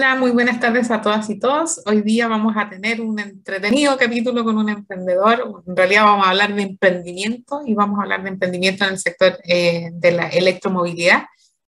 [0.00, 1.82] Hola, muy buenas tardes a todas y todos.
[1.84, 5.62] Hoy día vamos a tener un entretenido capítulo con un emprendedor.
[5.66, 8.98] En realidad vamos a hablar de emprendimiento y vamos a hablar de emprendimiento en el
[8.98, 11.24] sector eh, de la electromovilidad.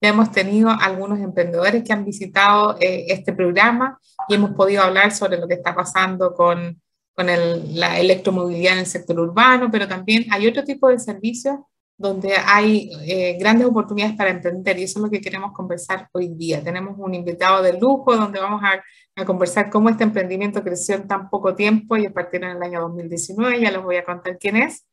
[0.01, 3.97] Ya hemos tenido algunos emprendedores que han visitado eh, este programa
[4.27, 6.81] y hemos podido hablar sobre lo que está pasando con,
[7.15, 11.59] con el, la electromovilidad en el sector urbano, pero también hay otro tipo de servicios
[11.97, 16.29] donde hay eh, grandes oportunidades para emprender y eso es lo que queremos conversar hoy
[16.29, 16.63] día.
[16.63, 18.83] Tenemos un invitado de lujo donde vamos a,
[19.19, 22.81] a, conversar cómo este emprendimiento creció en tan poco tiempo y a partir del año
[22.81, 24.85] 2019, ya les voy a contar quién es,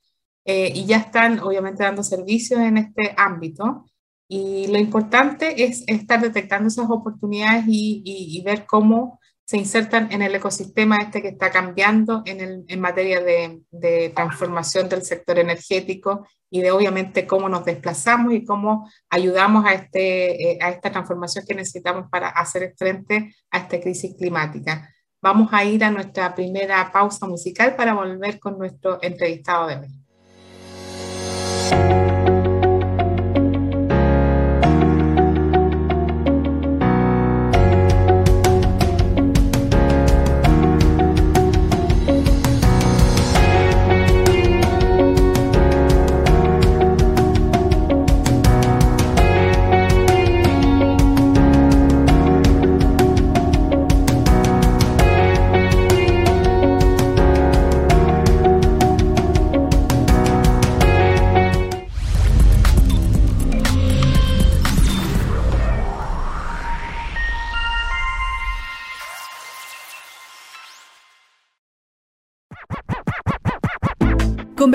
[0.47, 3.85] eh, y ya están obviamente dando servicios en este ámbito.
[4.27, 10.11] Y lo importante es estar detectando esas oportunidades y, y, y ver cómo se insertan
[10.11, 15.03] en el ecosistema este que está cambiando en, el, en materia de, de, transformación del
[15.03, 20.71] sector energético y de obviamente cómo nos desplazamos y cómo ayudamos a, este, eh, a
[20.71, 24.89] esta transformación que necesitamos para hacer frente a esta crisis climática.
[25.21, 29.89] Vamos a ir a nuestra primera pausa musical para volver con nuestro entrevistado de hoy.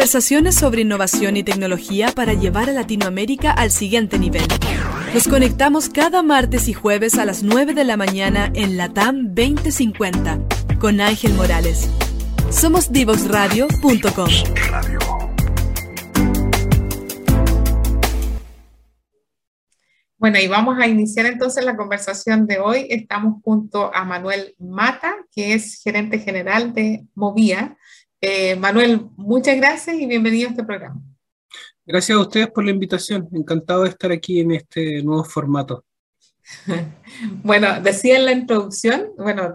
[0.09, 4.41] Conversaciones sobre innovación y tecnología para llevar a Latinoamérica al siguiente nivel.
[5.13, 10.39] Nos conectamos cada martes y jueves a las 9 de la mañana en Latam 2050
[10.79, 11.91] con Ángel Morales.
[12.49, 14.29] Somos divoxradio.com.
[20.17, 22.87] Bueno, y vamos a iniciar entonces la conversación de hoy.
[22.89, 27.77] Estamos junto a Manuel Mata, que es gerente general de Movía.
[28.21, 31.01] Eh, Manuel, muchas gracias y bienvenido a este programa.
[31.85, 33.29] Gracias a ustedes por la invitación.
[33.31, 35.85] Encantado de estar aquí en este nuevo formato.
[37.43, 39.53] bueno, decía en la introducción, bueno,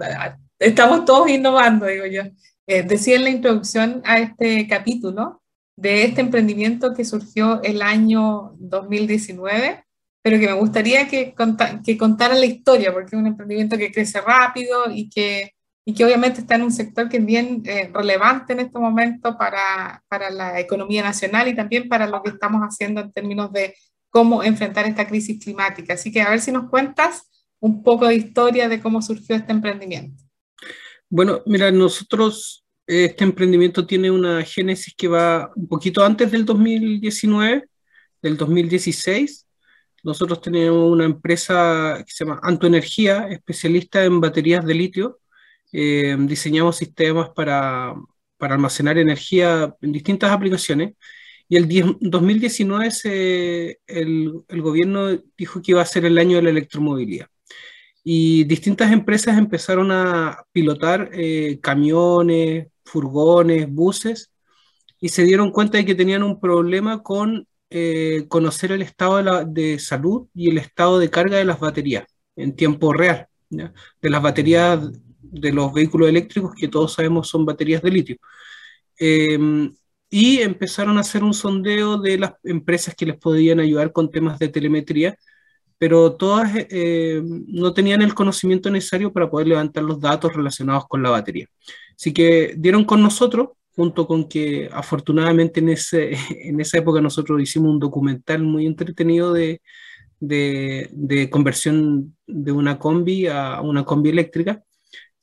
[0.58, 2.22] estamos todos innovando, digo yo.
[2.66, 5.42] Eh, decía en la introducción a este capítulo
[5.76, 9.84] de este emprendimiento que surgió el año 2019,
[10.22, 13.92] pero que me gustaría que, conta que contara la historia, porque es un emprendimiento que
[13.92, 15.53] crece rápido y que
[15.84, 19.36] y que obviamente está en un sector que es bien eh, relevante en este momento
[19.36, 23.74] para, para, la economía nacional y también para lo que estamos haciendo en términos de
[24.08, 25.94] cómo enfrentar esta crisis climática.
[25.94, 27.28] Así que a ver si nos cuentas
[27.60, 30.22] un poco de historia de cómo surgió este emprendimiento.
[31.10, 37.68] Bueno, mira, nosotros, este emprendimiento tiene una génesis que va un poquito antes del 2019,
[38.22, 39.46] del 2016.
[40.02, 45.20] Nosotros tenemos una empresa que se llama Antoenergía, especialista en baterías de litio,
[45.74, 47.94] eh, diseñamos sistemas para,
[48.38, 50.94] para, almacenar energía en distintas aplicaciones.
[51.48, 56.36] Y el 10, 2019 se, el, el, gobierno dijo que iba a ser el año
[56.36, 57.26] de la electromovilidad.
[58.04, 64.30] Y distintas empresas empezaron a pilotar eh, camiones, furgones, buses,
[65.00, 69.22] y se dieron cuenta de que tenían un problema con eh, conocer el estado de,
[69.24, 73.72] la, de, salud y el estado de carga de las baterías en tiempo real, ¿ya?
[74.00, 74.80] de las baterías
[75.40, 78.16] de los vehículos eléctricos, que todos sabemos son baterías de litio.
[78.98, 79.38] Eh,
[80.10, 84.38] y empezaron a hacer un sondeo de las empresas que les podían ayudar con temas
[84.38, 85.18] de telemetría,
[85.76, 91.02] pero todas eh, no tenían el conocimiento necesario para poder levantar los datos relacionados con
[91.02, 91.48] la batería.
[91.98, 97.42] Así que dieron con nosotros, junto con que afortunadamente en, ese, en esa época nosotros
[97.42, 99.60] hicimos un documental muy entretenido de,
[100.20, 104.62] de, de conversión de una combi a una combi eléctrica.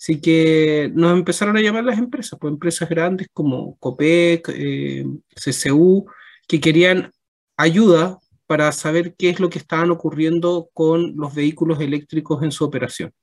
[0.02, 5.06] Así que nos empezaron a llamar las empresas, pues empresas grandes como COPEC, eh,
[5.36, 6.08] CCU,
[6.48, 7.12] que querían
[7.56, 8.18] ayuda
[8.48, 13.14] para saber qué es lo que estaban ocurriendo con los vehículos eléctricos en su operación.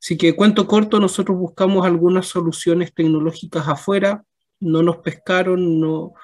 [0.00, 4.24] Así que cuento corto, nosotros buscamos algunas soluciones tecnológicas afuera,
[4.58, 6.14] no nos pescaron, no,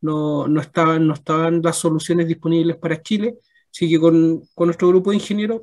[0.00, 3.38] no, no, estaban, no estaban las soluciones disponibles para Chile,
[3.68, 5.62] así que con, con nuestro grupo de ingenieros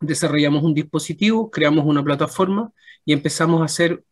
[0.00, 2.72] desarrollamos un dispositivo, creamos una plataforma
[3.04, 4.04] y empezamos a hacer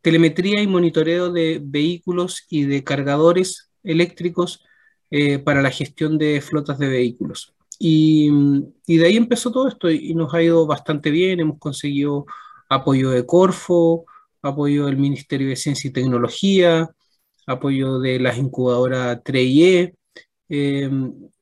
[0.00, 4.64] telemetría y monitoreo de vehículos y de cargadores eléctricos
[5.10, 7.54] eh, para la gestión de flotas de vehículos.
[7.78, 8.30] y,
[8.86, 12.26] de ahí empezó todo esto y, nos ha ido bastante bien, hemos conseguido
[12.68, 14.06] apoyo de Corfo,
[14.42, 16.90] apoyo del Ministerio de Ciencia y Tecnología,
[17.46, 19.94] apoyo de las incubadoras 3IE,
[20.48, 20.90] eh,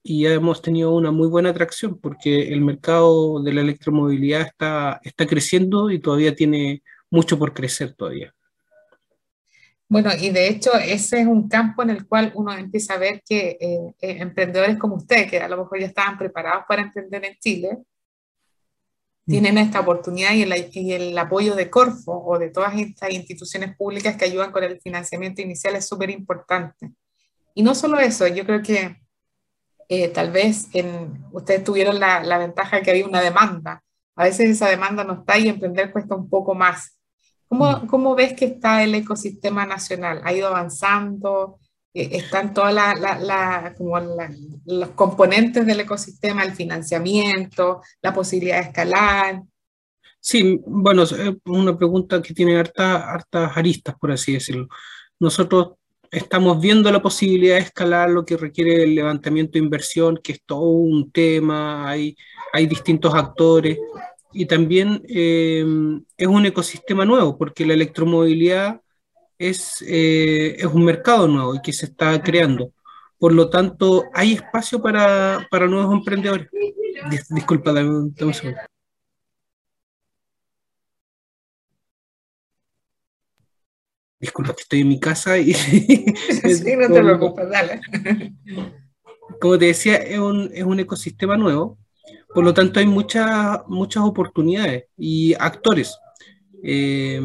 [0.03, 5.27] y hemos tenido una muy buena atracción porque el mercado de la electromovilidad está, está
[5.27, 8.35] creciendo y todavía tiene mucho por crecer todavía.
[9.89, 13.23] Bueno, y de hecho ese es un campo en el cual uno empieza a ver
[13.29, 17.25] que eh, eh, emprendedores como usted, que a lo mejor ya estaban preparados para emprender
[17.25, 17.79] en Chile,
[19.27, 23.77] tienen esta oportunidad y el, y el, apoyo de Corfo o de todas estas instituciones
[23.77, 26.91] públicas que ayudan con el financiamiento inicial es súper importante.
[27.55, 28.97] Y no solo eso, yo creo que
[29.95, 33.83] eh, tal vez en, ustedes tuvieron la, la, ventaja de que había una demanda.
[34.17, 36.99] A veces esa demanda no está y emprender cuesta un poco más.
[37.47, 37.87] ¿Cómo, mm.
[37.89, 40.23] cómo ves que está el ecosistema nacional?
[40.25, 41.59] ¿Ha ido avanzando?
[41.93, 43.75] Eh, ¿Están todas la, la,
[44.65, 49.43] los componentes del ecosistema, el financiamiento, la posibilidad de escalar?
[50.19, 54.69] Sí, bueno, es una pregunta que tiene hartas, hartas aristas, por así decirlo.
[55.21, 55.73] Nosotros
[56.13, 60.43] estamos viendo la posibilidad de escalar lo que requiere el levantamiento de inversión, que es
[60.45, 62.17] todo un tema, hay,
[62.53, 63.79] hay distintos actores
[64.33, 65.65] y también eh,
[66.17, 68.81] es un ecosistema nuevo, porque la electromovilidad
[69.39, 72.73] es, eh, es, un mercado nuevo y que se está creando.
[73.19, 76.49] Por lo tanto, hay espacio para, para nuevos emprendedores.
[77.31, 78.61] disculpa, dame un segundo.
[84.23, 85.53] Disculpa que estoy en mi casa y...
[85.55, 87.81] sí, no te preocupes, dale.
[89.41, 91.77] Como te decía, es un, es un ecosistema nuevo,
[92.33, 95.99] por lo tanto hay muchas muchas oportunidades y actores.
[96.63, 97.21] Eh,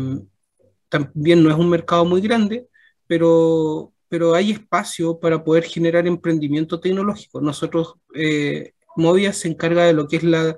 [0.89, 2.67] también no es un mercado muy grande,
[3.05, 7.41] pero, pero hay espacio para poder generar emprendimiento tecnológico.
[7.41, 10.57] Nosotros, eh, Movia se encarga de lo que es la,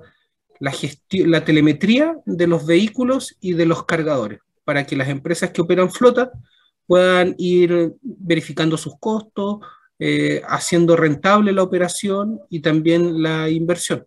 [0.58, 0.72] la,
[1.10, 5.90] la telemetría de los vehículos y de los cargadores para que las empresas que operan
[5.90, 6.30] flota
[6.86, 9.58] puedan ir verificando sus costos,
[9.98, 14.06] eh, haciendo rentable la operación y también la inversión.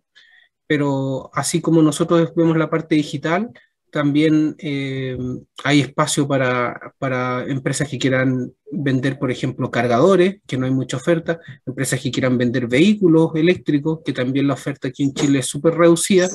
[0.66, 3.50] Pero así como nosotros vemos la parte digital,
[3.94, 5.16] también eh,
[5.62, 10.96] hay espacio para, para, empresas que quieran vender, por ejemplo, cargadores, que no hay mucha
[10.96, 15.46] oferta, empresas que quieran vender vehículos eléctricos, que también la oferta aquí en Chile es
[15.46, 16.28] súper reducida,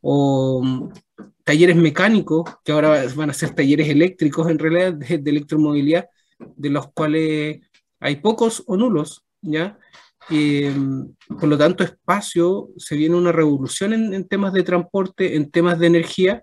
[0.00, 0.90] o
[1.48, 6.06] talleres mecánicos, que ahora van a ser talleres eléctricos en realidad, de, electromovilidad,
[6.38, 7.60] de los cuales
[8.00, 9.78] hay pocos o nulos, ¿ya?
[10.28, 11.04] Mm,
[11.40, 15.86] por lo tanto, espacio, se viene una revolución en, temas de transporte, en temas de
[15.86, 16.42] energía,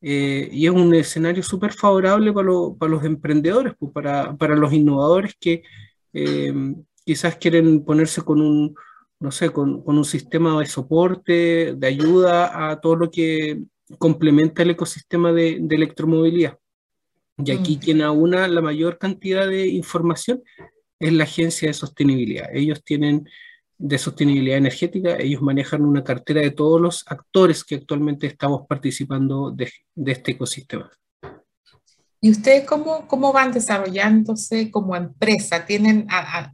[0.00, 2.48] eh, y es un escenario súper favorable para,
[2.78, 5.62] para, los emprendedores, pues para, para, los innovadores que
[6.14, 6.54] eh,
[7.04, 8.74] quizás quieren ponerse con un,
[9.20, 13.62] no sé, con, con, un sistema de soporte, de ayuda a todo lo que
[13.96, 16.58] complementa el ecosistema de, de electromovilidad.
[17.38, 17.80] Y aquí mm.
[17.80, 20.42] quien aúna la mayor cantidad de información
[20.98, 22.48] es la agencia de sostenibilidad.
[22.52, 23.28] Ellos tienen
[23.78, 29.52] de sostenibilidad energética, ellos manejan una cartera de todos los actores que actualmente estamos participando
[29.52, 30.90] de, de este ecosistema.
[32.20, 35.64] ¿Y ustedes cómo, cómo van desarrollándose como empresa?
[35.64, 36.08] ¿Tienen,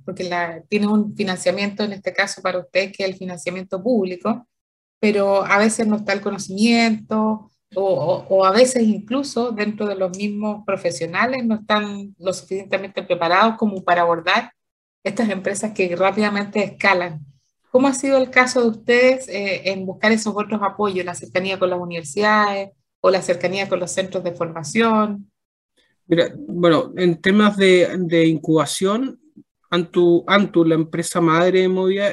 [0.05, 4.47] porque la, tienen un financiamiento en este caso para ustedes que es el financiamiento público,
[5.05, 10.17] pero a veces no está el conocimiento o, o, a veces incluso dentro de los
[10.17, 14.53] mismos profesionales no están lo suficientemente preparados como para abordar
[15.03, 17.21] estas empresas que rápidamente escalan.
[17.71, 21.59] ¿Cómo ha sido el caso de ustedes eh, en buscar esos otros apoyos, la cercanía
[21.59, 22.71] con las universidades
[23.03, 25.31] o la cercanía con los centros de formación?
[26.07, 29.21] Mira, bueno, en temas de, de incubación,
[29.69, 32.09] Antu, Antu, la empresa madre de Movia,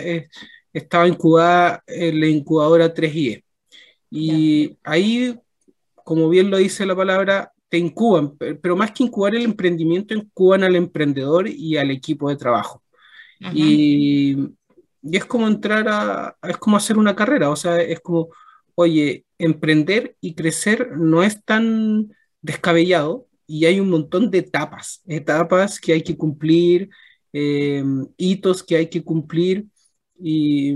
[0.73, 3.43] estaba incubada en la incubadora 3IE.
[4.09, 5.37] Y ahí,
[6.03, 10.63] como bien lo dice la palabra, te incuban, pero más que incubar el emprendimiento, incuban
[10.63, 12.83] al emprendedor y al equipo de trabajo.
[13.53, 14.35] y,
[15.01, 18.29] y, es como entrar a, es como hacer una carrera, o sea, es como,
[18.75, 22.11] oye, emprender y crecer no es tan
[22.41, 26.89] descabellado, y hay un montón de etapas, etapas que hay que cumplir,
[27.33, 27.83] eh,
[28.15, 29.65] hitos que hay que cumplir
[30.21, 30.73] y,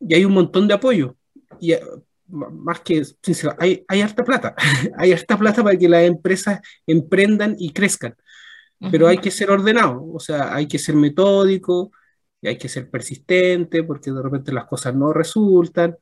[0.00, 1.16] y, hay un montón de apoyo.
[1.60, 1.80] Y eh,
[2.28, 3.02] más que,
[3.58, 4.54] hay, hay harta plata,
[4.98, 8.16] hay harta plata para que las empresas emprendan y crezcan,
[8.90, 11.90] pero hay que ser ordenado, o sea, hay que ser metódico,
[12.44, 15.96] y hay que ser persistente porque de repente las cosas no resultan.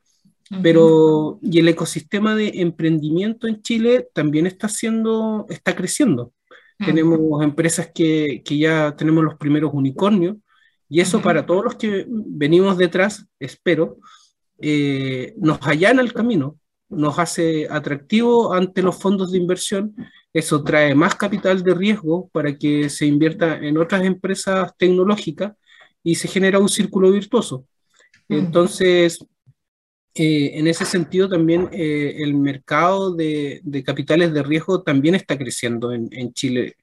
[0.61, 6.33] Pero, y el ecosistema de emprendimiento en Chile también está haciendo, está creciendo.
[6.77, 10.35] Tenemos empresas que, que, ya tenemos los primeros unicornios,
[10.89, 13.97] y eso para todos los que venimos detrás, espero,
[14.59, 16.59] eh, nos allana el camino,
[16.89, 19.95] nos hace atractivo ante los fondos de inversión.
[20.31, 25.53] Eso trae más capital de riesgo para que se invierta en otras empresas tecnológicas
[26.03, 27.65] y se genera un círculo virtuoso.
[28.29, 29.19] Entonces,
[30.15, 35.91] eh, en ese sentido también eh, el mercado de, capitales de riesgo también está creciendo
[35.91, 36.75] en, Chile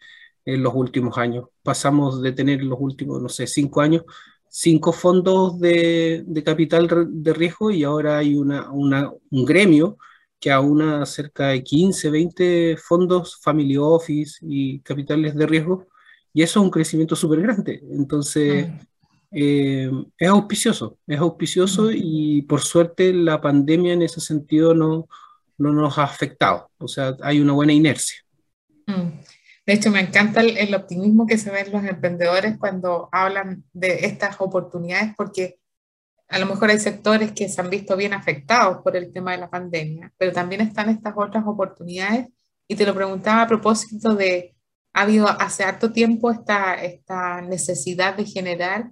[0.45, 1.47] en los últimos años.
[1.63, 4.05] Pasamos de tener los últimos, no sé, cinco años,
[4.49, 9.99] cinco fondos de, capital de riesgo y ahora hay una, un gremio
[10.39, 15.87] que aúna cerca de 15, 20 fondos family office y capitales de riesgo
[16.33, 17.83] y eso es un crecimiento súper grande.
[17.93, 18.69] Entonces...
[18.69, 18.79] Mm.
[19.33, 25.09] Eh, es auspicioso, es auspicioso y por suerte la pandemia en ese sentido no,
[25.57, 28.19] no nos ha afectado, o sea, hay una buena inercia.
[28.87, 29.21] Mm.
[29.71, 34.35] De hecho, me encanta el, optimismo que se ven los emprendedores cuando hablan de estas
[34.41, 35.61] oportunidades, porque
[36.27, 39.39] a lo mejor hay sectores que se han visto bien afectados por el tema de
[39.39, 42.27] la pandemia, pero también están estas otras oportunidades.
[42.67, 44.57] Y te lo preguntaba a propósito de,
[44.93, 48.91] ha habido hace harto tiempo esta, esta necesidad de generar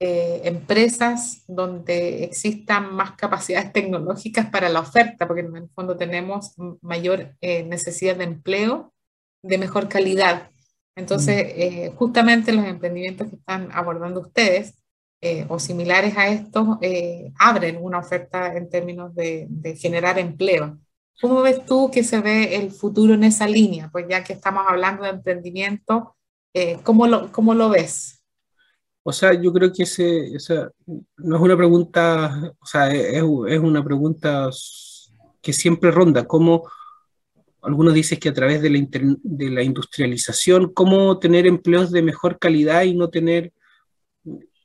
[0.00, 6.54] eh, empresas donde existan más capacidades tecnológicas para la oferta, porque en el fondo tenemos
[6.80, 8.93] mayor eh, necesidad de empleo
[9.44, 10.50] de mejor calidad.
[10.96, 11.60] Entonces, mm.
[11.60, 14.74] eh, justamente los emprendimientos que están abordando ustedes
[15.48, 16.76] o similares a estos
[17.38, 20.78] abren una oferta en términos de, de, generar empleo.
[21.18, 23.88] ¿Cómo ves tú que se ve el futuro en esa línea?
[23.90, 26.14] Pues ya que estamos hablando de emprendimiento,
[26.82, 28.22] ¿cómo, lo, ¿cómo lo ves?
[29.06, 30.70] O sea, yo creo que ese, esa
[31.18, 34.50] no es una pregunta, o sea, es, es una pregunta
[35.42, 36.66] que siempre ronda, cómo
[37.64, 38.86] algunos dicen que a través de la,
[39.22, 43.52] de la industrialización, cómo tener empleos de mejor calidad y no tener,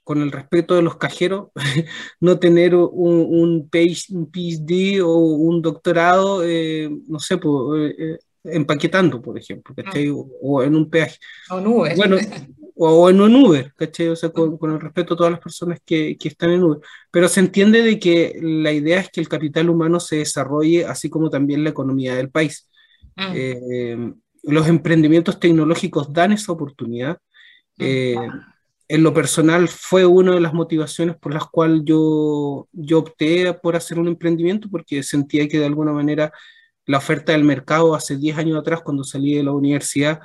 [0.03, 1.49] con el respeto de los cajeros,
[2.19, 9.37] no tener un, un, PhD o un doctorado, eh, no sé, pues, eh, empaquetando, por
[9.37, 10.09] ejemplo, ¿cachai?
[10.09, 11.17] O, o, en un peaje.
[11.49, 11.93] O nube.
[11.95, 12.17] Bueno,
[12.81, 14.07] o en un Uber, ¿cachai?
[14.07, 16.79] O sea, con, el respeto a todas las personas que, que, están en Uber.
[17.11, 21.09] Pero se entiende de que la idea es que el capital humano se desarrolle, así
[21.09, 22.68] como también la economía del país.
[23.19, 23.31] Mm.
[23.33, 27.17] Eh, los emprendimientos tecnológicos dan esa oportunidad.
[27.77, 27.83] Mm.
[27.83, 28.15] Eh,
[28.87, 33.75] en lo personal fue una de las motivaciones por las cuales yo, yo opté por
[33.75, 36.31] hacer un emprendimiento, porque sentía que de alguna manera
[36.85, 40.21] la oferta del mercado hace 10 años atrás, cuando salí de la universidad,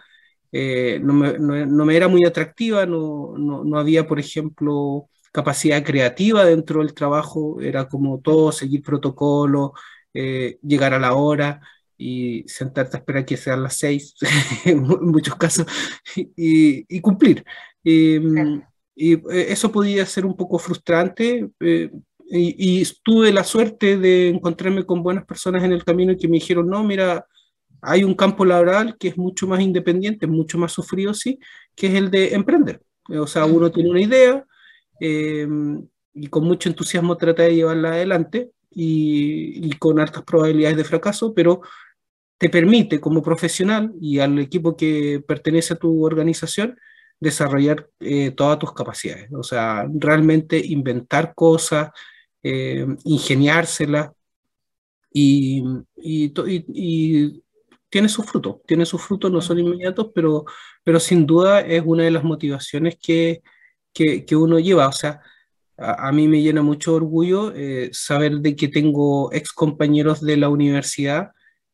[0.51, 6.45] eh, no, me, no, me, era muy atractiva, no, no, había, por ejemplo, capacidad creativa
[6.45, 9.75] dentro del trabajo, era como todo, seguir protocolo,
[10.15, 11.61] eh, llegar a la hora
[11.97, 14.15] y sentarte a esperar que sean las seis,
[14.65, 15.67] en muchos casos,
[16.17, 17.45] y, y cumplir.
[17.85, 18.63] Em,
[18.97, 21.51] y eh, eso podía ser un poco frustrante.
[21.61, 26.29] y, y, tuve la suerte de encontrarme con buenas personas en el camino y que
[26.29, 27.27] me dijeron, no, mira,
[27.83, 31.39] hay un campo laboral que es mucho más independiente, mucho más sufrido, sí,
[31.77, 32.81] que es el de emprender.
[33.09, 34.45] O sea, uno tiene una idea
[35.01, 35.47] eh,
[36.15, 41.63] y con mucho entusiasmo trata de llevarla adelante y, con altas probabilidades de fracaso, pero
[42.39, 46.79] te permite como profesional y al equipo que pertenece a tu organización
[47.21, 49.31] desarrollar eh, todas tus capacidades.
[49.33, 51.91] O sea, realmente inventar cosas,
[52.43, 54.11] eh, ingeniárselas
[55.13, 55.63] y,
[55.97, 56.33] y,
[56.69, 57.43] y,
[57.89, 60.45] tiene sus frutos, tiene sus frutos, no son inmediatos, pero,
[60.83, 63.43] pero sin duda es una de las motivaciones que,
[63.93, 64.89] que, que uno lleva.
[64.89, 65.21] O sea,
[65.77, 70.49] a, mí me llena mucho orgullo eh, saber de que tengo ex compañeros de la
[70.49, 71.33] universidad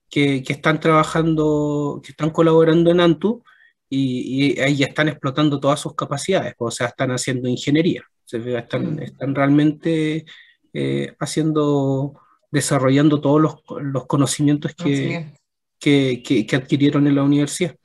[0.09, 3.45] que, que, están trabajando, que están colaborando en Antu
[3.89, 8.03] y, y ahí ya están explotando todas sus capacidades, o sea, están haciendo ingeniería,
[8.33, 9.03] están, mm.
[9.03, 10.25] están realmente
[10.73, 12.15] eh, haciendo,
[12.51, 15.35] desarrollando todos los, los conocimientos que,
[15.79, 17.77] que, que, adquirieron en la universidad.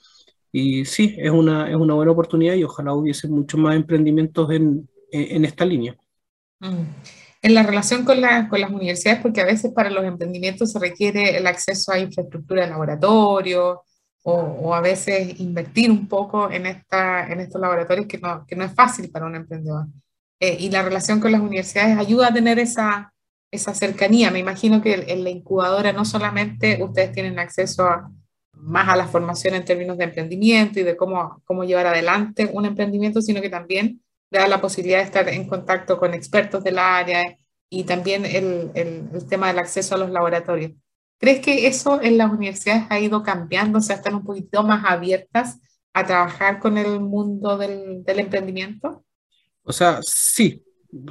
[0.51, 4.88] Y sí, es una, es una buena oportunidad y ojalá hubiese muchos más emprendimientos en,
[5.12, 5.98] en esta línea.
[6.60, 6.84] Mm.
[7.42, 10.80] En la relación con, la, con, las universidades, porque a veces para los emprendimientos se
[10.80, 13.84] requiere el acceso a infraestructura de laboratorio
[14.24, 18.64] o, a veces invertir un poco en, esta, en estos laboratorios que no, que no
[18.64, 19.86] es fácil para un emprendedor.
[20.40, 23.14] Eh, y la relación con las universidades ayuda a tener esa,
[23.52, 24.32] esa cercanía.
[24.32, 28.12] Me imagino que en la incubadora no solamente ustedes tienen acceso a,
[28.54, 32.66] más a la formación en términos de emprendimiento y de cómo, cómo llevar adelante un
[32.66, 37.38] emprendimiento, sino que también da la posibilidad de estar en contacto con expertos del área
[37.70, 40.72] y también el, el, tema del acceso a los laboratorios.
[41.17, 44.84] ¿Crees que eso en las universidades ha ido cambiando, o sea, están un poquito más
[44.86, 45.60] abiertas
[45.94, 49.05] a trabajar con el mundo del, del emprendimiento?
[49.63, 50.65] O sea, sí,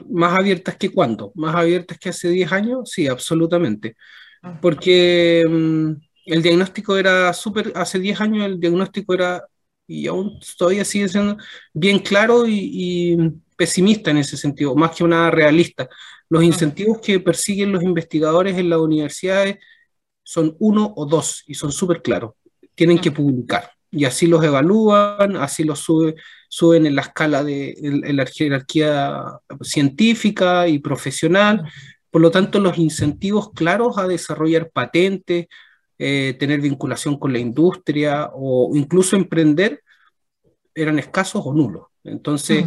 [0.09, 1.33] ¿Más abiertas que cuándo?
[1.35, 2.91] ¿Más abiertas que hace 10 años?
[2.91, 3.97] Sí, absolutamente.
[4.43, 4.59] Ah.
[4.61, 5.91] Porque mm,
[6.27, 9.47] el diagnóstico era súper, hace 10 años el diagnóstico era,
[9.87, 11.37] y aún todavía sigue siendo
[11.73, 13.17] bien claro y,
[13.57, 15.89] pesimista en ese sentido, más que una realista.
[16.29, 19.59] Los incentivos que persiguen los investigadores en las universidades
[20.25, 22.33] son uno o dos y son súper claros.
[22.75, 28.27] Tienen que publicar y así los evalúan, así los suben en la escala de la
[28.27, 31.71] jerarquía científica y profesional.
[32.11, 35.47] Por lo tanto, los incentivos claros a desarrollar patentes,
[35.99, 39.83] eh, tener vinculación con la industria o incluso emprender
[40.75, 41.87] eran escasos o nulos.
[42.03, 42.65] Entonces,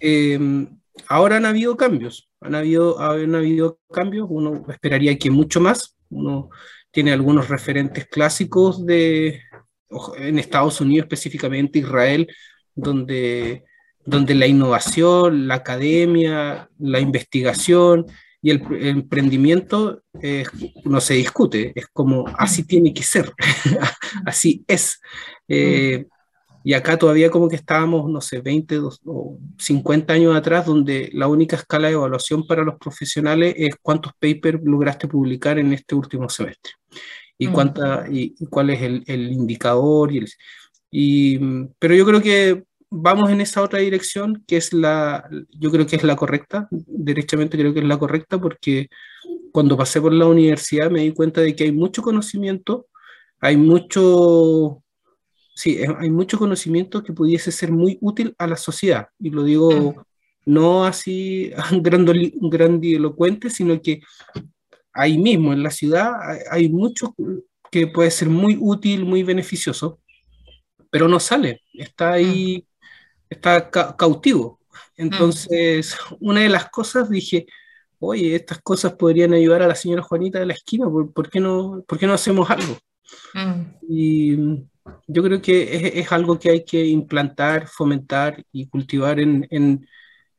[0.00, 5.96] em, ahora han habido cambios, han habido, han habido cambios, uno esperaría que mucho más,
[6.10, 6.50] uno
[6.90, 9.40] tiene algunos referentes clásicos de,
[10.16, 12.26] en Estados Unidos específicamente, Israel,
[12.74, 13.64] donde,
[14.04, 18.06] donde la innovación, la academia, la investigación
[18.42, 20.02] y el, emprendimiento
[20.84, 23.32] no se discute, es como así tiene que ser,
[24.26, 25.00] así es.
[25.48, 26.06] Eh,
[26.64, 31.26] y acá todavía como que estábamos, no sé, 20 o 50 años atrás, donde la
[31.26, 36.28] única escala de evaluación para los profesionales es cuántos papers lograste publicar en este último
[36.28, 36.72] semestre
[37.36, 40.12] y, cuánta, y, cuál es el, el indicador.
[40.12, 40.28] Y, el,
[40.90, 41.38] y
[41.78, 45.96] pero yo creo que vamos en esa otra dirección, que es la, yo creo que
[45.96, 48.88] es la correcta, derechamente creo que es la correcta, porque
[49.50, 52.86] cuando pasé por la universidad me di cuenta de que hay mucho conocimiento,
[53.40, 54.82] hay mucho,
[55.54, 60.04] sí, hay mucho conocimiento que pudiese ser muy útil a la sociedad, y lo digo
[60.44, 64.00] no así grandilocuente, sino que
[64.92, 66.12] ahí mismo en la ciudad
[66.50, 67.14] hay, mucho
[67.70, 70.00] que puede ser muy útil, muy beneficioso,
[70.90, 72.66] pero no sale, está ahí,
[73.32, 74.60] está cautivo.
[74.96, 76.14] Entonces, mm.
[76.20, 77.46] una de las cosas dije,
[77.98, 81.84] oye, estas cosas podrían ayudar a la señora Juanita de la esquina, ¿por, qué, no,
[81.86, 82.76] por qué no hacemos algo?
[83.34, 83.62] Mm.
[83.88, 84.36] Y
[85.06, 89.46] yo creo que es, algo que hay que implantar, fomentar y cultivar en,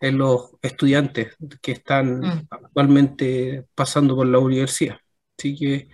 [0.03, 2.47] en los estudiantes que están mm.
[2.49, 4.97] actualmente pasando por la universidad.
[5.37, 5.87] Así que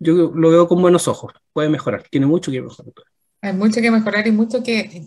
[0.00, 2.92] yo lo veo con buenos ojos, puede mejorar, tiene mucho que mejorar.
[3.42, 5.02] Hay mucho que mejorar y mucho que,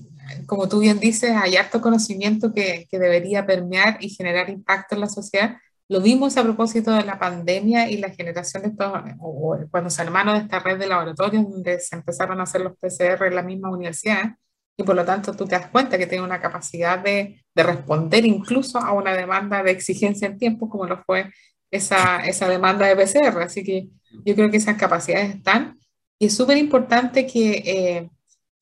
[0.46, 5.02] como tú bien dices, hay harto conocimiento que, que debería permear y generar impacto en
[5.02, 5.58] la sociedad.
[5.88, 10.02] Lo vimos a propósito de la pandemia y la generación de estos, o cuando se
[10.02, 13.72] armaron esta red de laboratorios donde se empezaron a hacer los PCR en la misma
[13.72, 14.36] universidad,
[14.78, 18.26] y por lo tanto tú te das cuenta que tiene una capacidad de, de responder
[18.26, 21.32] incluso a una demanda de exigencia en tiempo como lo fue
[21.72, 23.42] esa, esa demanda de PCR.
[23.42, 23.88] Así que
[24.26, 25.80] yo creo que esas capacidades están
[26.20, 28.10] y es súper importante que, eh,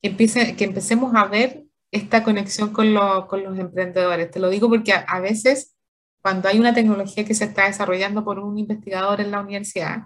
[0.08, 4.30] empiece, que empecemos a ver esta conexión con, lo, con, los emprendedores.
[4.30, 5.76] Te lo digo porque a, veces
[6.22, 10.04] cuando hay una tecnología que se está desarrollando por un investigador en la universidad,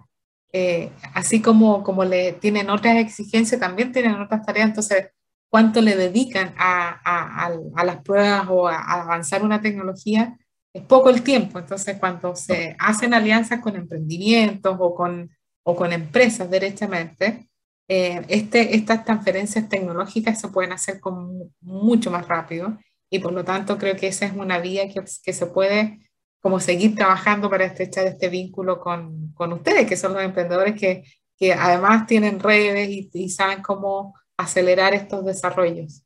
[0.53, 5.09] eh, así como, como le tienen otras exigencias, también tienen otras tareas, entonces
[5.51, 7.51] cuánto le dedican a,
[7.85, 10.37] las pruebas o a, avanzar una tecnología,
[10.73, 11.59] es poco el tiempo.
[11.59, 15.31] Entonces, cuando se hacen alianzas con emprendimientos o con,
[15.65, 17.48] o con empresas derechamente,
[17.89, 22.79] eh, este, estas transferencias tecnológicas se pueden hacer con mucho más rápido
[23.11, 25.99] y por lo tanto creo que esa es una vía que, que se puede
[26.41, 31.03] como seguir trabajando para estrechar este vínculo con, con ustedes, que son los emprendedores que,
[31.37, 36.03] que además tienen redes y, y saben cómo acelerar estos desarrollos.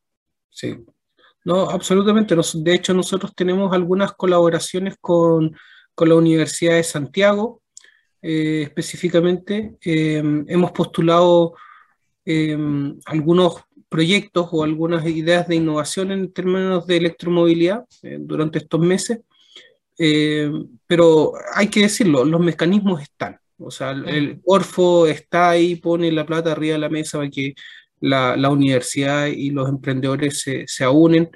[0.48, 0.78] Sí,
[1.44, 2.36] no, absolutamente.
[2.54, 5.56] De hecho, nosotros tenemos algunas colaboraciones con,
[5.94, 7.62] con la Universidad de Santiago,
[8.20, 9.76] eh, específicamente.
[9.80, 11.54] Em, hemos postulado
[12.24, 18.80] em, algunos proyectos o algunas ideas de innovación en términos de electromovilidad eh, durante estos
[18.80, 19.20] meses,
[19.98, 23.38] em, pero hay que decirlo, los mecanismos están.
[23.58, 27.30] O sea, el, el Orfo está ahí, pone la plata arriba de la mesa para
[27.30, 27.54] que
[28.02, 31.30] la, universidad y los emprendedores se, se unen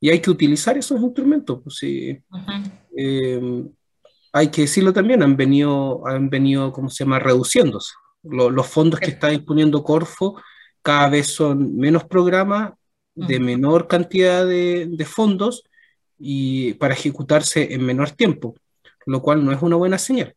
[0.00, 1.60] y hay que utilizar esos instrumentos.
[1.62, 2.22] Pues, eh,
[4.32, 7.94] hay que decirlo también, han venido, han venido ¿cómo se llama?, reduciéndose.
[8.22, 10.40] Los fondos que está disponiendo Corfo
[10.82, 12.72] cada vez son menos programas,
[13.14, 15.64] de menor cantidad de, de, fondos
[16.18, 18.54] y para ejecutarse en menor tiempo,
[19.06, 20.34] lo cual no es una buena señal.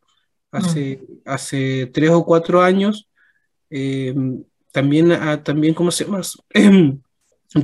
[0.52, 3.08] Hace, hace tres o cuatro años
[3.70, 4.14] eh,
[4.72, 6.22] también, ah, también ¿cómo se llama?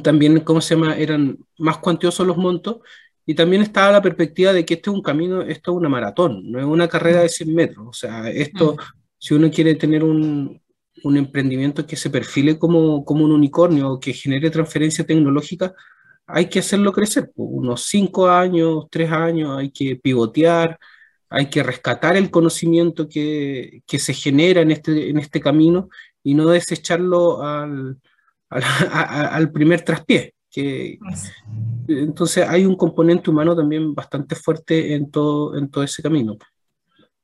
[0.04, 0.96] también, ¿cómo se llama?
[0.96, 2.78] Eran más cuantiosos los montos
[3.26, 6.50] y también estaba la perspectiva de que este es un camino, esto es una maratón,
[6.50, 7.88] no es una carrera de 100 metros.
[7.88, 8.78] O sea, esto.
[9.18, 10.62] Si uno quiere tener un,
[11.04, 15.74] un, emprendimiento que se perfile como, como un unicornio o que genere transferencia tecnológica,
[16.28, 20.78] hay que hacerlo crecer, unos cinco años, tres años, hay que pivotear,
[21.30, 25.90] hay que rescatar el conocimiento que, que se genera en este, en este camino
[26.24, 27.98] y no desecharlo al,
[28.50, 30.34] al, al primer traspié.
[30.50, 30.98] Que,
[31.88, 36.38] entonces hay un componente humano también bastante fuerte en todo, en todo ese camino.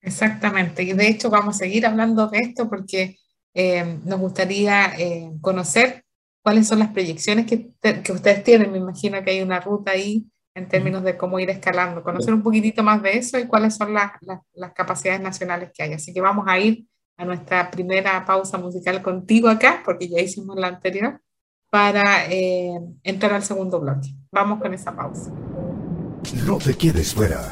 [0.04, 3.18] Exactamente, y de hecho vamos a seguir hablando de esto porque
[3.54, 6.04] eh, nos gustaría eh, conocer
[6.44, 8.72] cuáles son las proyecciones que, que, ustedes tienen.
[8.72, 12.44] Me imagino que hay una ruta ahí en términos de cómo ir escalando, conocer un
[12.44, 15.94] poquitito más de eso y cuáles son las, las, las capacidades nacionales que hay.
[15.94, 16.86] Así que vamos a ir
[17.18, 21.22] a nuestra primera pausa musical contigo acá, porque ya hicimos la anterior,
[21.70, 24.10] para eh, entrar al segundo bloque.
[24.32, 25.32] Vamos con esa pausa.
[26.46, 27.52] No te quedes fuera.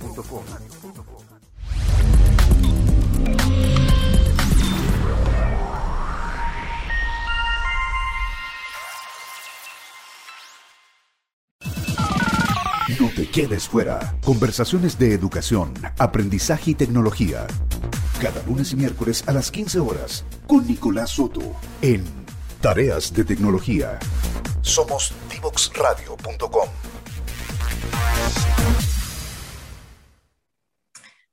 [13.31, 14.13] quedes fuera.
[14.23, 17.47] Conversaciones de educación, aprendizaje y tecnología.
[18.21, 21.41] Cada lunes y miércoles a las 15 horas con Nicolás Soto
[21.81, 22.03] en
[22.59, 23.97] Tareas de Tecnología.
[24.61, 26.69] Somos divoxradio.com.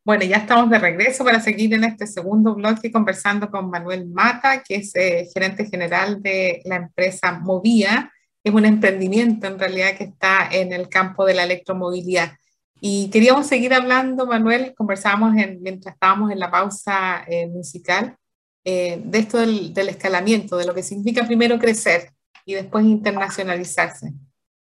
[0.05, 4.63] Bueno, ya estamos de regreso para seguir en este segundo bloque conversando con Manuel Mata,
[4.63, 8.11] que es eh, gerente general de la empresa Movía
[8.49, 12.33] es un emprendimiento en realidad que está en el campo de la electromovilidad.
[12.81, 18.17] Y queríamos seguir hablando, Manuel, conversábamos mientras estábamos en la pausa eh, musical,
[18.65, 22.11] eh, de esto del, escalamiento, de lo que significa primero crecer
[22.45, 24.13] y después internacionalizarse.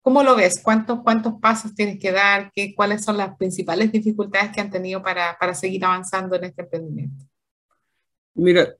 [0.02, 0.60] ¿Cómo lo ves?
[0.62, 2.52] ¿Cuántos, cuántos pasos tienes que dar?
[2.54, 6.62] ¿Qué, ¿Cuáles son las principales dificultades que han tenido para, para seguir avanzando en este
[6.62, 7.24] emprendimiento?
[8.34, 8.74] Mira,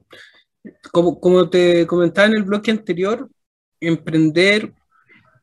[0.93, 3.29] como, como te comentaba en el bloque anterior,
[3.81, 4.73] emprender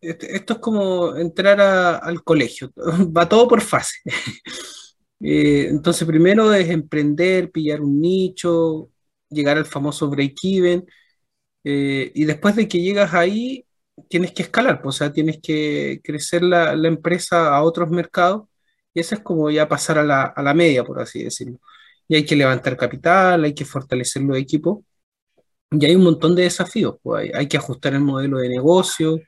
[0.02, 2.72] esto es como entrar al colegio,
[3.16, 3.98] va todo por fase.
[5.24, 8.90] Eh, entonces, primero es emprender, pillar un nicho,
[9.30, 10.84] llegar al famoso break-even,
[11.64, 13.66] eh, y después de que llegas ahí,
[14.10, 18.48] tienes que escalar, pues, o sea, tienes que crecer la, empresa a otros mercados,
[18.94, 21.60] y eso es como ya pasar a la, a la media, por así decirlo.
[22.08, 24.84] Y hay que levantar capital, hay que fortalecer los equipos,
[25.72, 29.20] y hay un montón de desafíos, pues, hay, hay que ajustar el modelo de negocio,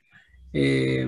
[0.53, 1.07] eh,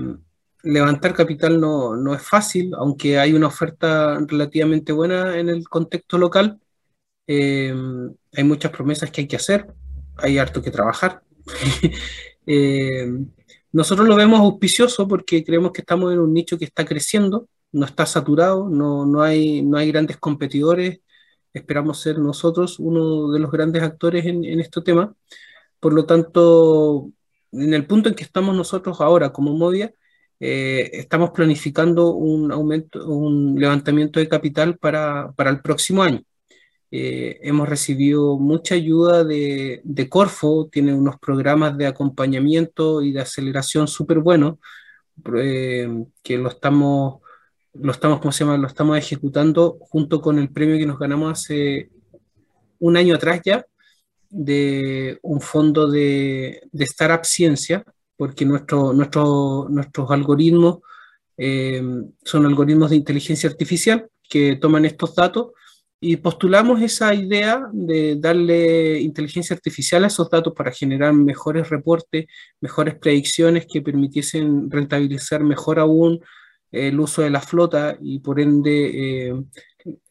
[0.63, 6.17] levantar capital no, no, es fácil, aunque hay una oferta relativamente buena en el contexto
[6.17, 6.60] local.
[7.27, 7.73] Eh,
[8.34, 9.67] hay muchas promesas que hay que hacer,
[10.17, 11.21] hay harto que trabajar.
[12.47, 13.08] Eh,
[13.71, 17.88] nosotros lo vemos auspicioso porque creemos que estamos en un nicho que está creciendo, no
[17.88, 20.99] está saturado, no, no, hay, no hay grandes competidores.
[21.53, 25.15] Esperamos ser nosotros uno de los grandes actores en, en este tema.
[25.79, 27.10] Por lo tanto,
[27.60, 29.94] en el punto en que estamos nosotros ahora como Movia,
[30.39, 36.22] eh, estamos planificando un aumento, un levantamiento de capital para, para el próximo año.
[36.91, 43.22] Eh, hemos recibido mucha ayuda de, de, Corfo, tiene unos programas de acompañamiento y de
[43.22, 44.60] aceleración súper buenos,
[45.38, 47.22] eh, que lo estamos,
[47.74, 48.58] lo estamos, ¿cómo se llama?
[48.58, 51.89] Lo estamos ejecutando junto con el premio que nos ganamos hace
[52.80, 53.65] un año atrás ya,
[54.38, 57.86] de un fondo de, de Startup Ciencia,
[58.17, 60.80] porque nuestro, nuestro, nuestros algoritmos
[61.38, 61.82] eh,
[62.24, 65.52] son algoritmos de inteligencia artificial que toman estos datos
[66.02, 72.26] y postulamos esa idea de darle inteligencia artificial a esos datos para generar mejores reportes,
[72.60, 76.19] mejores predicciones que permitiesen rentabilizar mejor aún
[76.71, 79.43] el uso de la flota y por ende eh,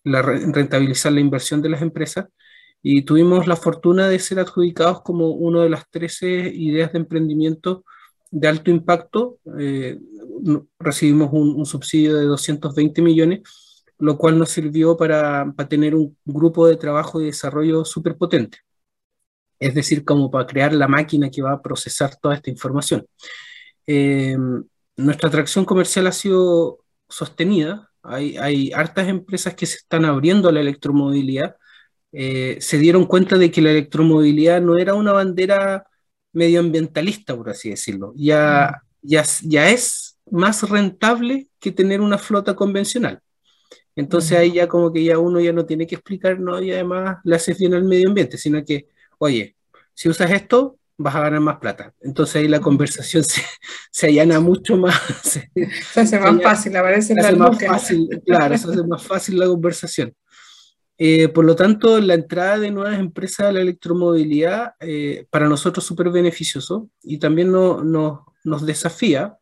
[0.03, 2.27] rentabilizar la inversión de las empresas
[2.87, 7.83] y tuvimos la fortuna de ser adjudicados como una de las 13 ideas de emprendimiento
[8.31, 9.39] de alto impacto.
[9.59, 9.99] Eh,
[10.79, 13.41] recibimos un, subsidio de 220 millones,
[13.99, 18.59] lo cual nos sirvió para, para tener un grupo de trabajo y desarrollo súper potente.
[19.59, 23.07] Es decir, como para crear la máquina que va a procesar toda esta información.
[23.87, 24.37] Eh,
[24.99, 27.91] nuestra atracción comercial ha sido sostenida.
[28.03, 31.57] Hay, hay hartas empresas que se están abriendo a la electromovilidad
[32.17, 35.85] eh, se dieron cuenta de que la electromovilidad no era una bandera
[36.33, 38.13] medioambientalista, por así decirlo.
[38.17, 39.09] Ya, mm.
[39.09, 43.21] ya, ya es más rentable que tener una flota convencional.
[43.97, 44.41] Entonces mm.
[44.41, 47.37] ahí ya como que ya uno ya no tiene que explicar, no, y además le
[47.37, 49.57] haces bien al medio ambiente, sino que, oye,
[49.93, 51.93] si usas esto, vas a ganar más plata.
[52.01, 53.43] Entonces ahí la conversación se,
[53.91, 54.95] se allana mucho más.
[55.25, 60.15] Se, hace más fácil, aparece se más fácil, Claro, se hace más fácil la conversación.
[60.97, 65.85] Eh, por lo tanto, la entrada de nuevas empresas a la electromovilidad eh, para nosotros
[65.85, 69.37] es súper beneficioso y también no, no, nos desafía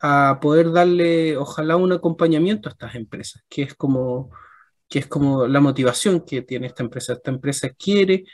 [0.00, 4.30] a poder darle, ojalá, un acompañamiento a estas empresas, que es como,
[4.88, 7.12] que es como la motivación que tiene esta empresa.
[7.12, 8.24] Esta empresa quiere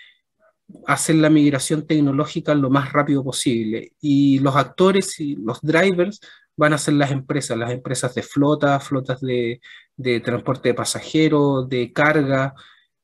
[0.87, 6.21] hacer la migración tecnológica lo más rápido posible y los actores y los drivers
[6.57, 9.61] van a ser las empresas, las empresas de flota, flotas de,
[9.97, 12.55] de transporte de pasajeros, de carga,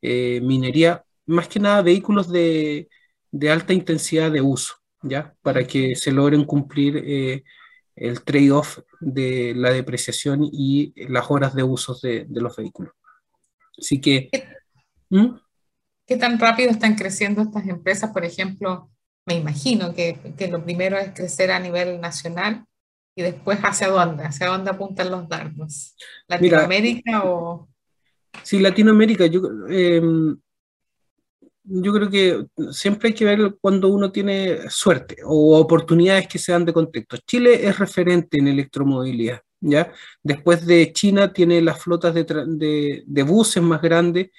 [0.01, 2.89] eh, minería, más que nada vehículos de,
[3.31, 5.35] de, alta intensidad de uso, ¿ya?
[5.43, 7.45] Para que se logren cumplir eh,
[7.97, 12.95] el trade-off de la depreciación y las horas de uso de, de los vehículos.
[13.79, 14.31] Así que...
[15.11, 15.37] ¿Mm?
[16.07, 18.11] ¿Qué tan rápido están creciendo estas empresas?
[18.11, 18.91] Por ejemplo,
[19.25, 22.67] me imagino que, que, lo primero es crecer a nivel nacional
[23.15, 25.95] y después hacia dónde, hacia dónde apuntan los dardos.
[26.29, 27.69] ¿Latinoamérica o...?
[28.43, 29.27] Sí, Latinoamérica.
[29.27, 30.37] Yo, em,
[31.65, 36.53] yo creo que siempre hay que ver cuando uno tiene suerte o oportunidades que se
[36.53, 37.19] dan de contexto.
[37.27, 39.41] Chile es referente en electromovilidad.
[39.61, 39.93] ¿ya?
[40.23, 44.31] Después de China tiene las flotas de, de, de buses más grandes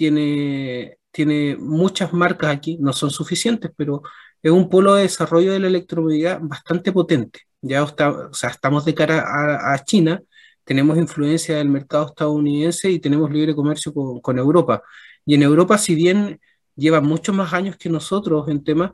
[0.00, 4.02] tiene, tiene muchas marcas aquí, no son suficientes, pero
[4.42, 7.40] es un polo de desarrollo de la electromovilidad bastante potente.
[7.62, 10.22] Ya está, o sea, estamos de cara a, China,
[10.64, 14.82] tenemos influencia del mercado estadounidense y tenemos libre comercio con, con, Europa.
[15.26, 16.40] Y en Europa, si bien
[16.74, 18.92] lleva muchos más años que nosotros en temas,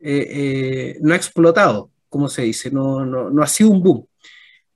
[0.00, 4.06] eh, eh, no ha explotado, como se dice, no, no, no ha sido un boom.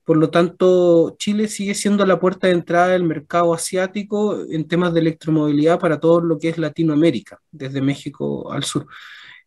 [0.03, 4.91] Por lo tanto, Chile sigue siendo la puerta de entrada del mercado asiático en temas
[4.91, 8.87] de electromovilidad para todo lo que es Latinoamérica, desde México al sur.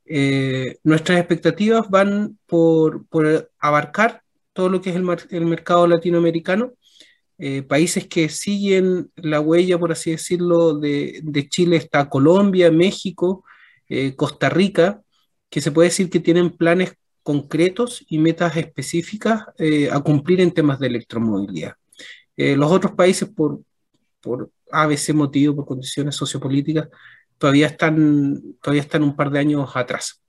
[0.04, 3.06] Eh, nuestras expectativas van por,
[3.58, 6.72] abarcar todo lo que es el, mercado latinoamericano,
[7.38, 13.44] eh, países que siguen la huella, por así decirlo, de, Chile está Colombia, México,
[13.88, 15.02] eh, Costa Rica,
[15.48, 19.44] que se puede decir que tienen planes concretos y metas específicas
[19.92, 21.74] a cumplir en temas de electromovilidad.
[22.36, 23.60] Los otros países, por,
[24.20, 26.88] por ABC motivo, por condiciones sociopolíticas,
[27.42, 30.22] todavía están, todavía están un par de años atrás.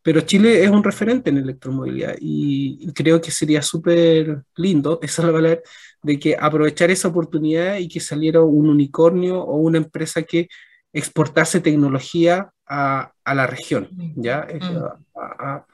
[0.00, 5.26] Pero Chile es un referente en electromovilidad y, creo que sería súper lindo, esa es
[5.26, 5.60] la palabra,
[6.04, 10.48] de que aprovechar esa oportunidad y que saliera un unicornio o una empresa que
[10.92, 14.46] exportase tecnología a, a la región, ¿ya?
[14.46, 15.18] Mm.
[15.20, 15.66] A,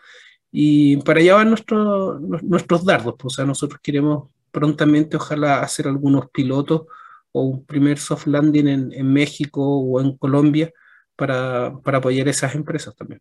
[0.50, 5.86] y para allá van nuestros nuestros dardos, pues, o sea, nosotros queremos prontamente, ojalá, hacer
[5.86, 6.86] algunos pilotos
[7.32, 10.70] o un primer soft landing en, en México o en Colombia
[11.16, 13.20] para, para, apoyar esas empresas también.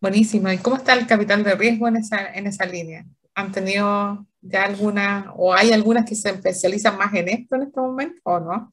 [0.00, 0.50] Buenísimo.
[0.50, 3.04] ¿Y cómo está el capital de riesgo en esa, en esa línea?
[3.34, 7.80] ¿Han tenido ya alguna, o hay algunas que se especializan más en esto en este
[7.80, 8.72] momento o no?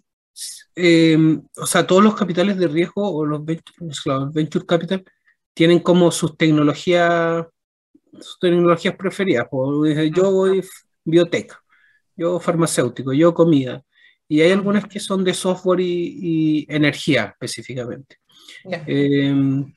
[0.76, 1.18] Eh,
[1.58, 5.04] o sea, todos los capitales de riesgo o los venture, los venture capital
[5.54, 7.46] tienen como sus tecnologías,
[8.20, 9.48] sus tecnologías preferidas.
[10.14, 10.64] yo voy
[11.06, 11.54] biotech,
[12.16, 13.84] yo farmacéutico, yo comida.
[14.28, 18.18] Y hay algunas que son de software y, energía específicamente.
[18.88, 19.74] Em,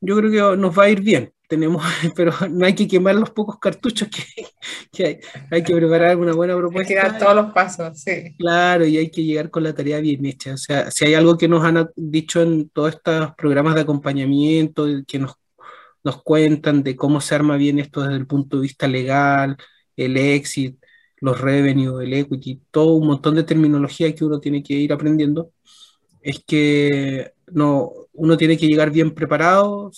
[0.00, 1.82] yo creo que nos va a ir bien tenemos,
[2.16, 4.46] pero no hay que quemar los pocos cartuchos que,
[4.92, 5.20] que hay.
[5.50, 6.88] Hay que preparar una buena propuesta.
[6.88, 8.34] Hay que dar todos los pasos, sí.
[8.38, 10.54] Claro, y hay que llegar con la tarea bien hecha.
[10.54, 14.86] O sea, si hay algo que nos han dicho en todos estos programas de acompañamiento,
[15.06, 15.34] que nos,
[16.04, 19.56] nos cuentan de cómo se arma bien esto desde el punto de vista legal,
[19.96, 20.79] el exit,
[21.20, 25.52] los revenue, el equity, todo un montón de terminología que uno tiene que ir aprendiendo,
[26.22, 29.90] es que no, uno tiene que llegar bien preparado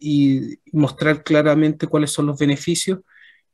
[0.00, 3.00] y, mostrar claramente cuáles son los beneficios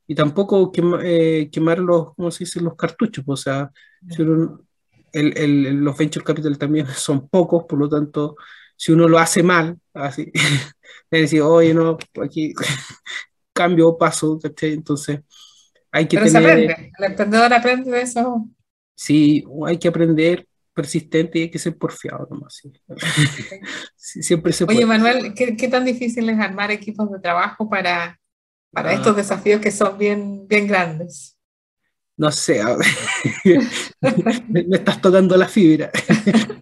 [0.07, 0.71] y tampoco
[1.03, 2.61] eh, quemar los, ¿cómo se dice?
[2.61, 3.25] los cartuchos.
[3.27, 3.71] O sea,
[5.13, 8.37] el, los venture capital también son pocos, por lo tanto,
[8.77, 10.31] si uno lo hace mal, así,
[11.11, 12.53] decir, oye, no, aquí
[13.53, 15.21] cambio, paso, Entonces,
[15.95, 18.49] hay que Pero se aprende, el emprendedor aprende de eso.
[18.97, 22.61] Sí, hay que aprender, persistente y hay que ser porfiado nomás.
[23.97, 28.19] siempre se Oye, Manuel, ¿qué, ¿qué, tan difícil es armar equipos de trabajo para,
[28.73, 28.95] para ah.
[28.95, 31.39] estos desafíos que son bien, bien grandes?
[32.17, 32.61] No sé,
[34.49, 35.93] me, estás tocando la fibra.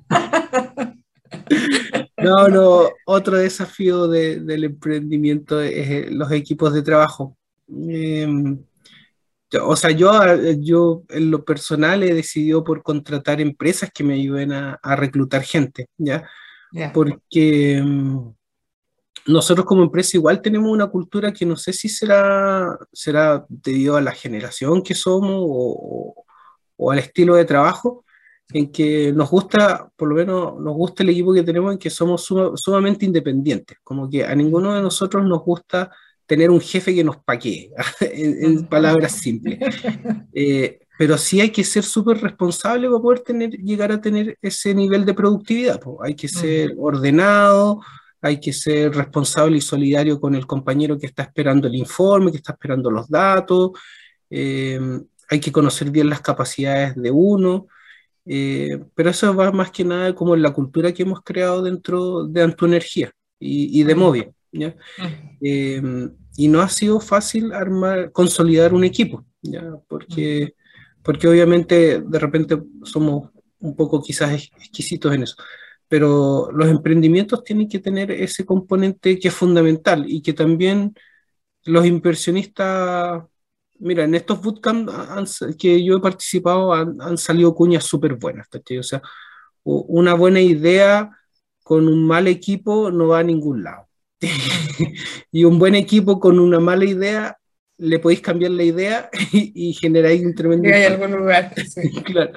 [2.19, 7.39] no, no, otro desafío de, del emprendimiento es eh, los equipos de trabajo.
[7.89, 8.29] Eh,
[9.61, 10.13] o sea, yo,
[10.59, 15.89] yo en lo personal he decidido por contratar empresas que me ayuden a, reclutar gente,
[15.99, 16.29] ¿ya?
[16.95, 18.31] Porque, mm,
[19.27, 24.01] nosotros como empresa igual tenemos una cultura que no sé si será, será debido a
[24.01, 26.25] la generación que somos o,
[26.77, 28.05] o al estilo de trabajo,
[28.53, 31.91] en que nos gusta, por lo menos nos gusta el equipo que tenemos, en que
[31.91, 35.91] somos sumamente independientes, como que a ninguno de nosotros nos gusta
[36.27, 39.59] tener un jefe que nos paquee, en, palabras simples.
[40.35, 44.75] Eh, pero sí hay que ser súper responsable para poder tener, llegar a tener ese
[44.75, 45.81] nivel de productividad.
[46.03, 47.81] Hay que ser ordenado,
[48.21, 52.37] hay que ser responsable y solidario con el compañero que está esperando el informe, que
[52.37, 53.73] está esperando los datos.
[54.31, 54.81] Eh,
[55.29, 57.67] hay que conocer bien las capacidades de uno.
[58.25, 62.25] Eh, pero eso va más que nada como en la cultura que hemos creado dentro
[62.27, 64.31] de Antuenergía y, y de Movia.
[64.53, 64.77] ¿Ya?
[65.41, 69.63] Em, y no ha sido fácil armar, consolidar un equipo, ¿ya?
[69.89, 70.55] Porque,
[71.03, 75.37] porque obviamente de repente somos un poco quizás exquisitos en eso.
[75.89, 80.95] Pero los emprendimientos tienen que tener ese componente que es fundamental y que también
[81.65, 83.25] los inversionistas
[83.83, 89.03] mira, en estos bootcamps que yo he participado han, salido cuñas súper buenas, O sea,
[89.65, 91.11] una buena idea
[91.63, 93.89] con un mal equipo no va a ningún lado.
[95.33, 97.37] y un buen equipo con una mala idea,
[97.79, 100.69] le podéis cambiar la idea y, generáis un tremendo...
[100.69, 101.55] hay algún lugar,
[102.05, 102.33] claro.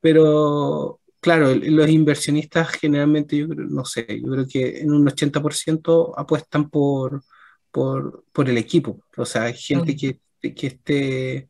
[0.00, 6.14] Pero, claro, los inversionistas generalmente, yo creo, no sé, yo creo que en un 80%
[6.16, 7.22] apuestan por,
[7.70, 9.04] por, por, el equipo.
[9.16, 10.18] O sea, hay gente que
[10.50, 11.48] que esté,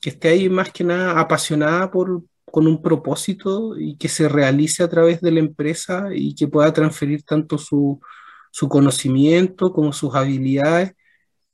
[0.00, 4.82] que esté ahí más que nada apasionada por, con un propósito y que se realice
[4.82, 8.00] a través de la empresa y que pueda transferir tanto su,
[8.50, 10.92] su conocimiento como sus habilidades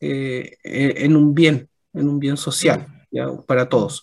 [0.00, 3.28] eh, en un bien, en un bien social ¿ya?
[3.46, 4.02] para todos.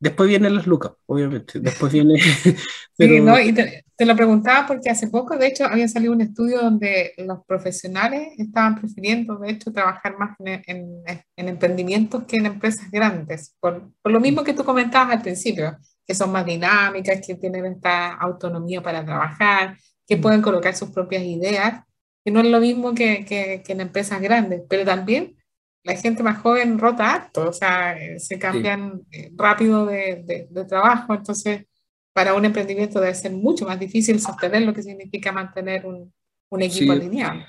[0.00, 1.60] Después vienen las lucas, obviamente.
[1.60, 2.14] Después viene.
[2.98, 3.40] Sí, ¿no?
[3.40, 7.38] y te, lo preguntaba porque hace poco, de hecho, había salido un estudio donde los
[7.46, 13.90] profesionales estaban prefiriendo, de hecho, trabajar más en, en, emprendimientos que en empresas grandes, por,
[14.02, 18.12] por, lo mismo que tú comentabas al principio, que son más dinámicas, que tienen esta
[18.14, 19.78] autonomía para trabajar,
[20.10, 20.20] que mm.
[20.20, 21.84] pueden colocar sus propias ideas,
[22.24, 25.36] que no es lo mismo que, que, que en empresas grandes, pero también
[25.84, 30.64] la gente más joven rota harto, o sea, eh, se cambian eh, rápido de, de,
[30.64, 31.64] trabajo, entonces
[32.12, 36.12] para un emprendimiento debe ser mucho más difícil sostener lo que significa mantener un,
[36.50, 36.98] un equipo sí.
[36.98, 37.40] alineado.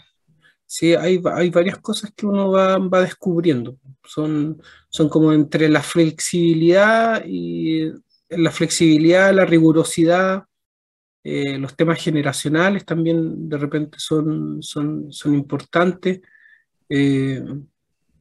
[0.67, 3.75] Sí, hay, hay, varias cosas que uno va, va, descubriendo.
[4.05, 7.91] Son, son como entre la flexibilidad y
[8.29, 10.45] la flexibilidad, la rigurosidad,
[11.23, 16.21] eh, los temas generacionales también de repente son, son, son importantes.
[16.89, 17.43] Eh,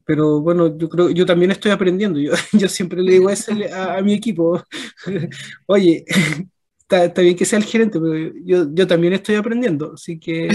[0.05, 2.19] pero bueno, yo creo, yo también estoy aprendiendo.
[2.19, 4.61] Yo, yo siempre le digo eso a, mi equipo,
[5.67, 6.05] oye,
[6.79, 10.49] está, bien que sea el gerente, pero yo, yo también estoy aprendiendo, así que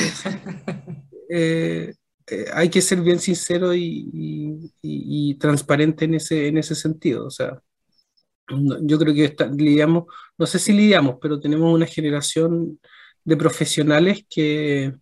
[1.30, 1.94] eh,
[2.26, 7.26] eh, hay que ser bien sincero y, y, y, transparente en ese, en ese sentido.
[7.26, 7.62] O sea,
[8.82, 10.04] yo creo que lidiamos,
[10.38, 12.78] no sé si lidiamos, pero tenemos una generación
[13.24, 14.94] de profesionales que,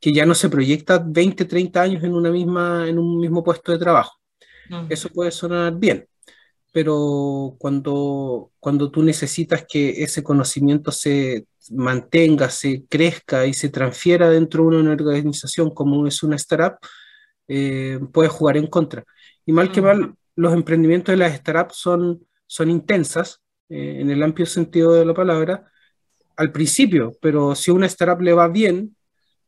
[0.00, 3.72] que ya no se proyecta 20, 30 años en, una misma, en un mismo puesto
[3.72, 4.16] de trabajo.
[4.88, 6.08] Eso puede sonar bien,
[6.72, 14.28] pero cuando, cuando tú necesitas que ese conocimiento se mantenga, se crezca y se transfiera
[14.28, 16.78] dentro de una organización como es una startup,
[17.48, 19.04] eh, puede jugar en contra.
[19.44, 24.22] Y mal que mal, los emprendimientos de las startups son, son intensas, eh, en el
[24.22, 25.70] amplio sentido de la palabra,
[26.36, 28.96] al principio, pero si una startup le va bien,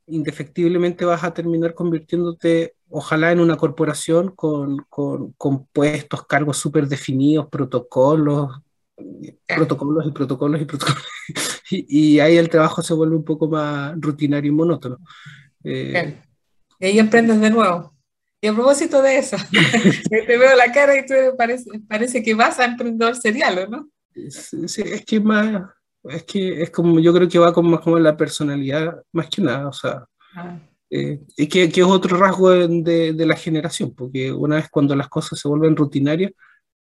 [0.07, 6.89] indefectiblemente vas a terminar convirtiéndote, ojalá, en una corporación con, con, con puestos, cargos súper
[6.89, 8.61] definidos, protocolos,
[9.47, 11.07] protocolos y protocolos y protocolos.
[11.71, 14.99] y, ahí el trabajo se vuelve un poco más rutinario y monótono.
[15.63, 16.17] Eh,
[16.81, 17.98] y ahí emprendes de nuevo.
[18.41, 19.37] Y a propósito de eso,
[20.11, 23.89] te veo la cara y tú parece, parece que vas a emprendedor serial, ¿no?
[24.31, 25.63] Sí, es que más,
[26.05, 29.69] es que es como, yo creo que va como, como la personalidad, más que nada,
[29.69, 30.05] o sea,
[30.37, 30.59] ah.
[30.91, 34.95] eh, y que, que, es otro rasgo de, de, la generación, porque una vez cuando
[34.95, 36.33] las cosas se vuelven rutinarias,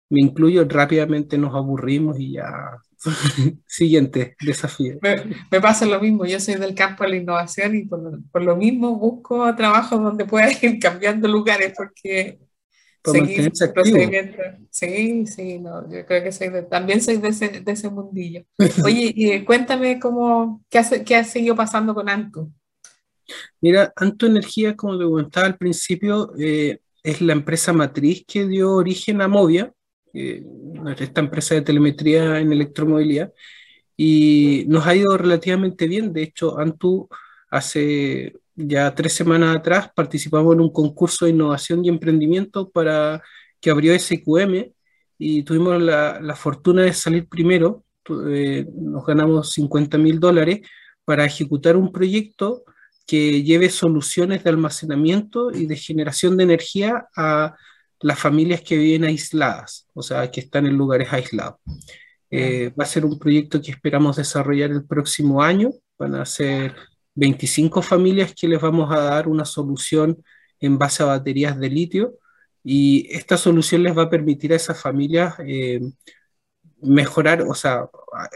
[0.10, 2.78] me incluyo, rápidamente nos aburrimos y ya,
[3.68, 4.98] siguiente desafío.
[5.02, 8.42] Me, me, pasa lo mismo, yo soy del campo de la innovación y por, por
[8.44, 12.40] lo mismo busco trabajo donde pueda ir cambiando lugares, porque
[13.12, 14.38] seguir procedimiento.
[14.70, 18.44] Sí, sí, no, yo creo que soy también soy de ese, de ese mundillo.
[18.84, 22.52] Oye, y cuéntame cómo, qué, hace, qué ha seguido pasando con Antu.
[23.62, 28.74] Mira, Antu Energía, como te comentaba al principio, eh, es la empresa matriz que dio
[28.74, 29.74] origen a Movia,
[30.18, 30.44] eh,
[31.00, 33.32] esta empresa de telemetría en electromovilidad,
[33.96, 36.14] y nos ha ido relativamente bien.
[36.14, 37.10] De hecho, Antu
[37.50, 43.22] hace ya tres semanas atrás participamos en un concurso de innovación y emprendimiento para
[43.60, 44.72] que abrió SQM
[45.18, 47.84] y tuvimos la, la fortuna de salir primero.
[48.30, 50.62] Eh, nos ganamos 50 mil dólares
[51.06, 52.64] para ejecutar un proyecto
[53.06, 57.56] que lleve soluciones de almacenamiento y de generación de energía a
[58.02, 61.60] las familias que viven aisladas, o sea, que están en lugares aislados.
[62.30, 65.72] Eh, va a ser un proyecto que esperamos desarrollar el próximo año.
[65.98, 66.76] Van a ser
[67.16, 70.24] 25 familias que les vamos a dar una solución
[70.60, 72.18] en base a baterías de litio
[72.64, 75.80] y esta solución les va a permitir a esas familias eh,
[76.82, 77.88] mejorar, o sea,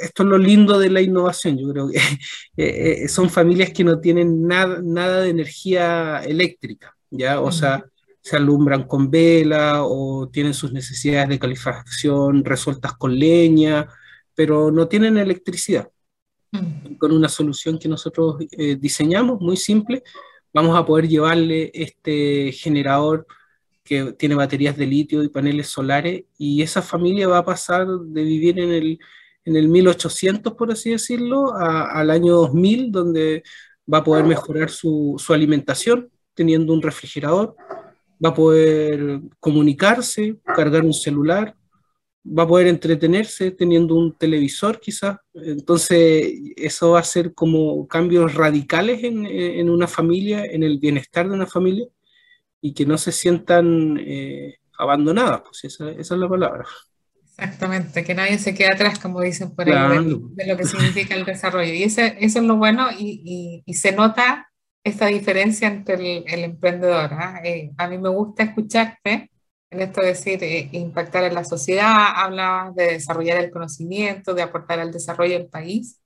[0.01, 1.99] esto es lo lindo de la innovación, yo creo que
[3.03, 7.41] eh, son familias que no tienen nada, nada de energía eléctrica, ¿ya?
[7.41, 7.85] O sea,
[8.21, 13.87] se alumbran con vela o tienen sus necesidades de calefacción resueltas con leña,
[14.35, 15.89] pero no tienen electricidad.
[16.51, 16.95] Mm.
[16.95, 20.03] Con una solución que nosotros eh, diseñamos, muy simple,
[20.53, 23.25] vamos a poder llevarle este generador
[23.83, 28.23] que tiene baterías de litio y paneles solares, y esa familia va a pasar de
[28.23, 28.99] vivir en el,
[29.43, 33.43] en el 1800, por así decirlo, al año 2000, donde
[33.91, 37.55] va a poder mejorar su, su alimentación teniendo un refrigerador,
[38.23, 41.55] va a poder comunicarse, cargar un celular,
[42.25, 45.17] va a poder entretenerse teniendo un televisor quizás.
[45.33, 51.27] Entonces, eso va a ser como cambios radicales en, en una familia, en el bienestar
[51.27, 51.87] de una familia,
[52.61, 56.65] y que no se sientan eh, abandonadas, pues esa, esa, es la palabra.
[57.25, 60.05] Exactamente, que nadie se quede atrás, como dicen por ahí,
[60.35, 61.73] de, lo que significa el desarrollo.
[61.73, 64.50] Y ese, eso es lo bueno y, y, y se nota
[64.83, 67.11] esta diferencia entre el, emprendedor.
[67.13, 67.41] ¿ah?
[67.43, 69.31] Eh, a mí me gusta escucharte
[69.71, 74.41] en esto de decir eh, impactar en la sociedad, hablabas de desarrollar el conocimiento, de
[74.41, 75.97] aportar al desarrollo del país.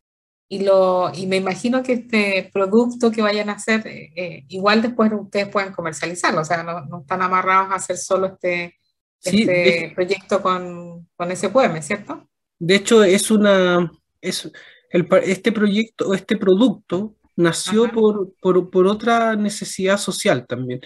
[0.47, 5.11] Y, lo, y me imagino que este producto que vayan a hacer, eh, igual después
[5.11, 8.75] ustedes pueden comercializarlo, o sea, no, no están amarrados a hacer solo este,
[9.23, 12.29] este proyecto con, con ese poema, ¿cierto?
[12.59, 14.51] De hecho, es una, es
[14.91, 20.81] el, este proyecto, este producto nació por, por, por, otra necesidad social también.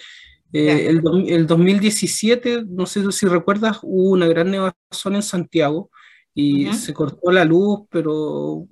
[0.52, 5.90] Eh, el, el, 2017, no sé si recuerdas, hubo una gran nevazón en Santiago
[6.34, 8.66] y se cortó la luz, pero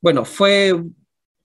[0.00, 0.74] bueno, fue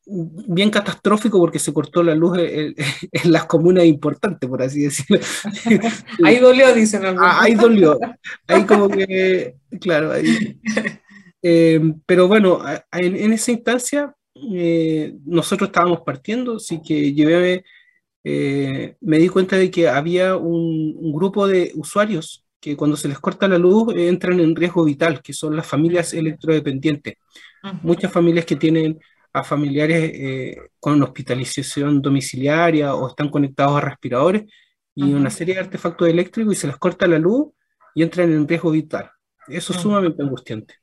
[0.09, 2.75] bien catastrófico porque se cortó la luz en,
[3.31, 5.19] las comunas importantes, por así decirlo.
[6.23, 7.97] ahí dolió, dicen ah, Ahí dolió.
[8.47, 10.59] Ahí como que, claro, ahí.
[11.41, 12.59] Eh, pero bueno,
[12.91, 14.13] en, en, esa instancia
[14.53, 17.63] eh, nosotros estábamos partiendo, así que llevé,
[18.23, 23.19] eh, me di cuenta de que había un, grupo de usuarios que cuando se les
[23.19, 27.15] corta la luz entran en riesgo vital, que son las familias electrodependientes.
[27.83, 28.99] Muchas familias que tienen
[29.33, 34.43] a familiares eh, con hospitalización domiciliaria o están conectados a respiradores
[34.95, 37.49] y una serie de artefactos eléctricos y se les corta la luz
[37.95, 39.09] y entran en riesgo vital.
[39.47, 40.75] Eso es sumamente angustiante.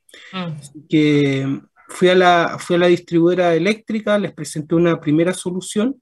[0.88, 6.00] que fui a, la, fui a la distribuidora eléctrica, les presenté una primera solución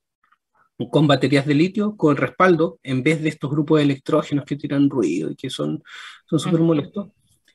[0.91, 4.91] con baterías de litio, con respaldo, en vez de estos grupos de electrógenos que tiran
[4.91, 5.82] ruido y que son
[6.26, 7.09] súper molestos.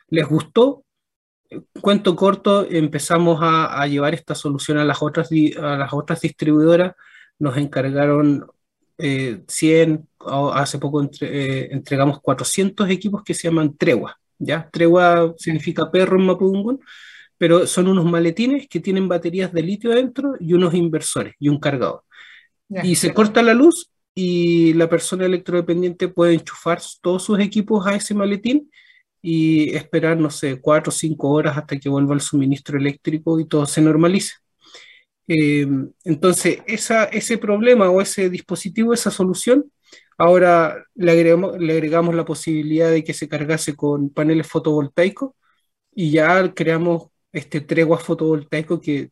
[0.10, 0.86] Les gustó.
[1.82, 6.96] Cuento corto, empezamos a, a, llevar esta solución a las otras, a las otras distribuidoras.
[7.40, 8.46] Nos encargaron
[9.00, 10.08] eh, 100,
[10.54, 14.20] hace poco entre, eh, entregamos 400 equipos que se llaman tregua.
[14.38, 14.70] ¿ya?
[14.72, 16.80] Tregua significa perro en Mapudungun
[17.40, 21.60] pero son unos maletines que tienen baterías de litio dentro y unos inversores y un
[21.60, 22.04] cargador.
[22.84, 27.96] y se corta la luz y la persona electrodependiente puede enchufar todos sus equipos a
[27.96, 28.70] ese maletín
[29.22, 33.48] y esperar, no sé, cuatro o cinco horas hasta que vuelva el suministro eléctrico y
[33.48, 34.34] todo se normalice.
[35.28, 35.68] Eh,
[36.04, 39.72] entonces, esa, ese problema o ese dispositivo, esa solución,
[40.18, 45.32] ahora le agregamos, le agregamos la posibilidad de que se cargase con paneles fotovoltaicos
[45.96, 49.12] y ya creamos este tregua fotovoltaico que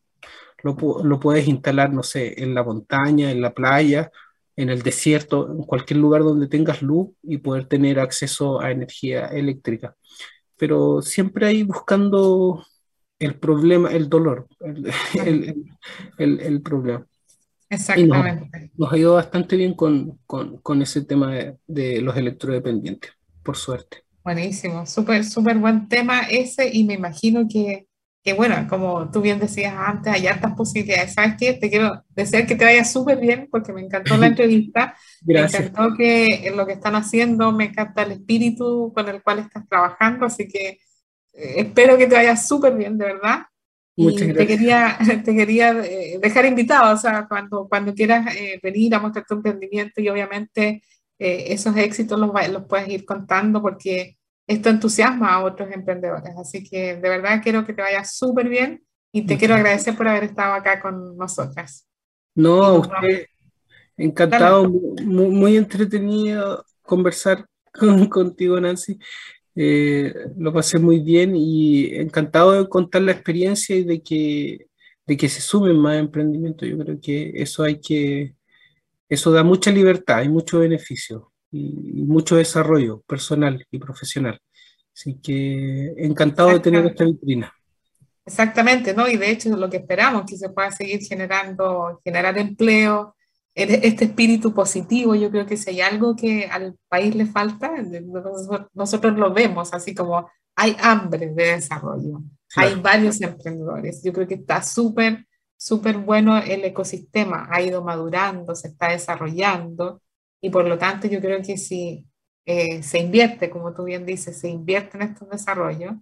[0.63, 4.11] lo, lo, puedes instalar, no sé, en la montaña, en la playa,
[4.55, 9.27] en el desierto, en cualquier lugar donde tengas luz y poder tener acceso a energía
[9.27, 9.95] eléctrica.
[10.57, 12.65] Pero siempre ahí buscando
[13.19, 14.91] el problema, el dolor, el,
[16.17, 17.05] el, el, problema.
[17.69, 18.71] Exactamente.
[18.75, 23.11] Nos, ha ido bastante bien con, con, con ese tema de, de, los electrodependientes,
[23.43, 24.03] por suerte.
[24.23, 27.87] Buenísimo, súper, súper buen tema ese y me imagino que
[28.27, 31.13] que bueno, como tú bien decías antes, hay hartas posibilidades.
[31.13, 31.53] ¿Sabes qué?
[31.53, 34.97] Te quiero desear que te vaya súper bien porque me encantó la entrevista.
[35.21, 35.61] Gracias.
[35.61, 39.65] Me encantó que lo que están haciendo, me encanta el espíritu con el cual estás
[39.69, 40.67] trabajando, así que
[41.35, 43.45] eh, espero que te vaya súper bien, de verdad.
[43.95, 48.93] y te quería, te quería eh, dejar invitado, o sea, cuando, cuando quieras eh, venir
[48.93, 50.83] a mostrar tu emprendimiento y obviamente
[51.17, 54.17] eh, esos éxitos los, los puedes ir contando porque
[54.47, 56.35] esto entusiasma a otros emprendedores.
[56.37, 58.81] Así que de verdad quiero que te vaya súper bien
[59.11, 61.87] y te quiero agradecer por haber estado acá con nosotras.
[62.33, 63.25] No, usted,
[63.97, 68.97] encantado, muy, muy, entretenido conversar con, contigo, Nancy.
[69.55, 74.67] Eh, lo pasé muy bien y encantado de contar la experiencia y de que,
[75.05, 76.69] de que se sumen más emprendimientos.
[76.69, 78.35] Yo creo que eso hay que,
[79.09, 84.39] eso da mucha libertad y mucho beneficio y, mucho desarrollo personal y profesional.
[84.93, 87.53] Así que encantado de tener esta vitrina.
[88.25, 89.07] Exactamente, ¿no?
[89.07, 93.15] Y de hecho lo que esperamos, que se pueda seguir generando, generar empleo,
[93.57, 97.71] este espíritu positivo, yo creo que si hay algo que al país le falta,
[98.73, 102.21] nosotros lo vemos, así como hay hambre de desarrollo,
[102.55, 105.25] hay varios emprendedores, yo creo que está súper,
[105.57, 110.03] súper bueno el ecosistema, ha ido madurando, se está desarrollando
[110.47, 112.05] y por lo tanto yo creo que si
[112.45, 115.95] eh, se invierte, como tú bien dices, se invierte en estos desarrollos,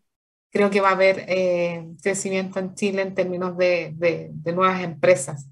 [0.51, 4.83] creo que va a haber eh, crecimiento en Chile en términos de, de, de nuevas
[4.83, 5.49] empresas.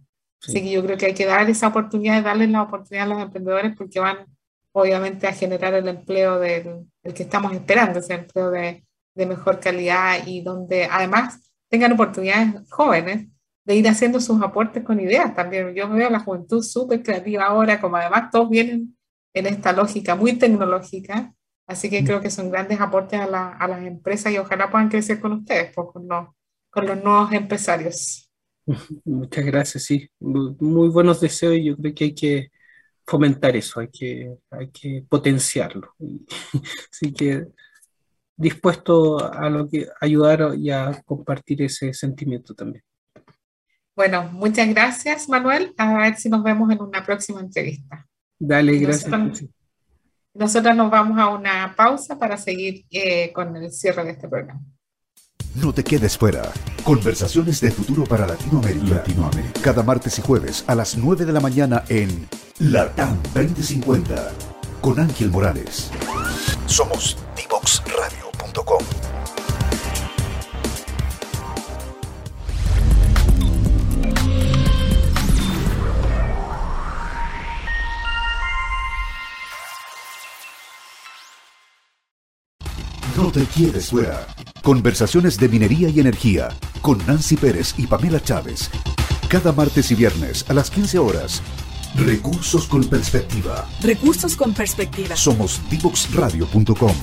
[0.47, 3.23] Así que yo creo que hay que dar esa oportunidad, darles la oportunidad a los
[3.23, 4.27] emprendedores porque van
[4.73, 6.85] obviamente a generar el empleo del,
[7.15, 8.85] que estamos esperando, ese empleo de,
[9.15, 13.27] de, mejor calidad y donde además tengan oportunidades jóvenes
[13.66, 15.74] de ir haciendo sus aportes con ideas también.
[15.74, 18.97] Yo veo a la juventud súper creativa ahora, como además todos vienen
[19.34, 21.34] en esta lógica muy tecnológica,
[21.66, 22.05] así que mm.
[22.05, 25.34] creo que son grandes aportes a, la, a las empresas y ojalá puedan crecer con
[25.34, 26.28] ustedes, pues, con, los,
[26.70, 28.30] con los nuevos empresarios.
[29.05, 30.09] Muchas gracias, sí.
[30.20, 32.51] Muy buenos deseos y yo creo que hay que
[33.05, 35.93] fomentar eso, hay que, hay que potenciarlo.
[36.91, 37.47] Así que
[38.36, 42.84] dispuesto a lo que ayudar y a compartir ese sentimiento también.
[43.95, 45.73] Bueno, muchas gracias, Manuel.
[45.77, 48.07] A ver si nos vemos en una próxima entrevista.
[48.39, 49.11] Dale, gracias.
[50.33, 54.61] Nosotros, nos vamos a una pausa para seguir eh, con el cierre de este programa.
[55.55, 56.41] No te quedes fuera.
[56.83, 58.95] Conversaciones de futuro para Latinoamérica.
[58.95, 59.61] Latinoamérica.
[59.61, 62.27] Cada martes y jueves a las 9 de la mañana en
[62.57, 64.31] LATAM 2050
[64.81, 65.91] con Ángel Morales.
[66.65, 67.72] Somos divoxradio.com.
[83.34, 84.27] te quedes fuera.
[84.61, 86.49] Conversaciones de minería y energía
[86.84, 88.69] con Nancy Pérez y Pamela Chávez.
[89.27, 91.41] Cada martes y viernes a las 15 horas.
[91.95, 93.67] Recursos con perspectiva.
[93.81, 95.15] Recursos con perspectiva.
[95.15, 96.93] Somos divoxradio.com.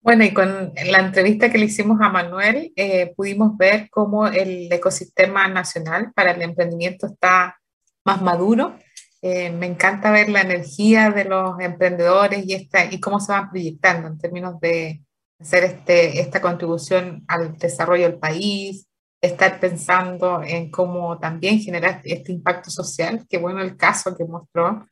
[0.00, 4.72] Bueno, y con la entrevista que le hicimos a Manuel, eh, pudimos ver cómo el
[4.72, 7.60] ecosistema nacional para el emprendimiento está
[8.06, 8.74] más maduro
[9.20, 13.50] eh, me encanta ver la energía de los emprendedores y, esta, y cómo se van
[13.50, 15.02] proyectando en términos de
[15.40, 18.86] hacer este, esta contribución al desarrollo del país,
[19.20, 24.86] estar pensando en cómo también generar este impacto social, que bueno el caso que mostró,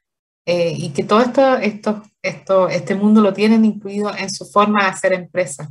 [0.45, 4.83] eh, y que todo esto, esto, esto, este mundo lo tienen incluido en su forma
[4.83, 5.69] de hacer empresa.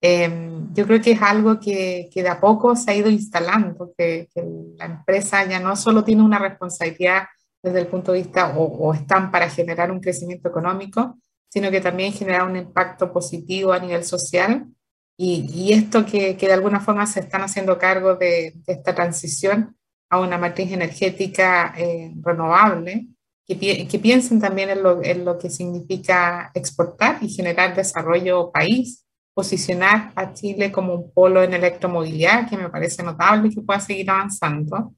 [0.00, 3.92] Em, yo creo que es algo que, que, de a poco se ha ido instalando,
[3.96, 4.44] que, que
[4.76, 7.24] la empresa ya no solo tiene una responsabilidad
[7.62, 12.12] desde el punto de vista o, están para generar un crecimiento económico, sino que también
[12.12, 14.66] generar un impacto positivo a nivel social.
[15.16, 19.76] Y, y esto que, que, de alguna forma se están haciendo cargo de, esta transición
[20.10, 23.08] a una matriz energética eh, renovable,
[23.44, 29.06] que, que, piensen también en lo, en lo que significa exportar y generar desarrollo país,
[29.34, 34.10] posicionar a Chile como un polo en electromovilidad, que me parece notable que pueda seguir
[34.10, 34.92] avanzando.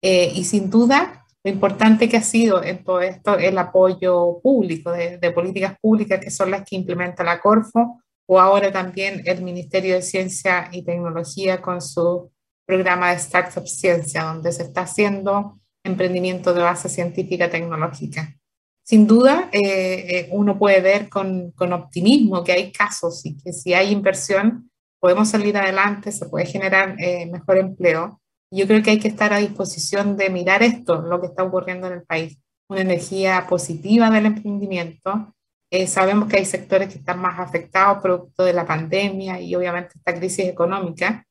[0.00, 4.92] Eh, y sin duda, lo importante que ha sido en todo esto el apoyo público
[4.92, 9.94] de, políticas públicas que son las que implementa la Corfo o ahora también el Ministerio
[9.94, 12.30] de Ciencia y Tecnología con su
[12.64, 18.36] programa de Startup Ciencia, donde se está haciendo emprendimiento de base científica tecnológica.
[18.84, 19.60] Sin duda, eh,
[20.08, 24.70] eh, uno puede ver con, con optimismo que hay casos y que si hay inversión,
[25.00, 28.21] podemos salir adelante, se puede generar eh, mejor empleo
[28.52, 31.86] yo creo que hay que estar a disposición de mirar esto, lo que está ocurriendo
[31.86, 32.38] en el país,
[32.68, 35.34] una energía positiva del emprendimiento.
[35.70, 39.94] Eh, sabemos que hay sectores que están más afectados producto de la pandemia y obviamente
[39.96, 41.26] esta crisis económica,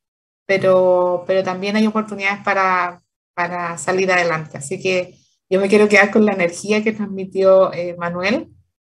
[0.48, 3.02] pero, pero también hay oportunidades para,
[3.36, 4.58] para salir adelante.
[4.58, 5.16] Así que
[5.48, 8.48] yo me quiero quedar con la energía que transmitió eh, Manuel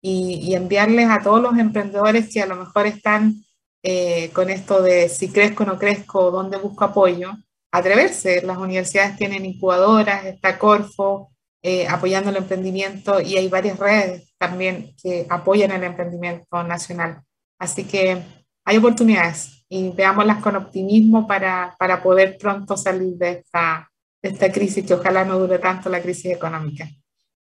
[0.02, 3.46] y, y, enviarles a todos los emprendedores que a lo mejor están
[3.84, 7.34] eh, con esto de si crezco o no crezco, dónde busco apoyo,
[7.78, 8.42] atreverse.
[8.42, 14.94] Las universidades tienen incubadoras, está Corfo eh, apoyando el emprendimiento y hay varias redes también
[15.02, 17.22] que apoyan el emprendimiento nacional.
[17.60, 18.22] Así que
[18.66, 23.90] hay oportunidades y veámoslas con optimismo para, para poder pronto salir de esta,
[24.22, 26.88] de esta crisis que ojalá no dure tanto la crisis económica.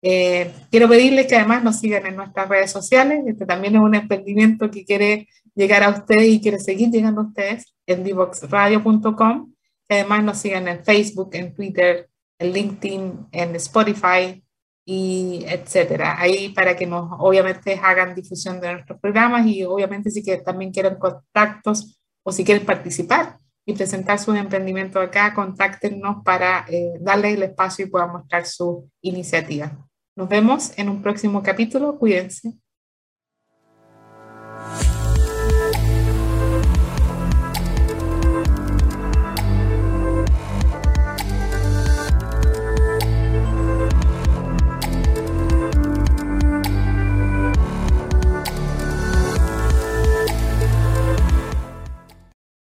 [0.01, 3.23] Eh, quiero pedirles que además nos sigan en nuestras redes sociales.
[3.25, 7.25] Este también es un emprendimiento que quiere llegar a ustedes y quiere seguir llegando a
[7.25, 9.52] ustedes en divoxradio.com.
[9.93, 14.43] Además nos sigan en Facebook, en Twitter, en LinkedIn, en Spotify
[14.85, 16.19] y etcétera.
[16.19, 20.71] Ahí para que nos obviamente hagan difusión de nuestros programas y obviamente si que también
[20.71, 27.35] quieren contactos o si quieren participar y presentar su emprendimiento acá, contáctenos para eh, darles
[27.35, 29.71] el espacio y puedan mostrar su iniciativa.
[30.15, 31.97] Nos vemos en un próximo capítulo.
[31.97, 32.53] Cuídense.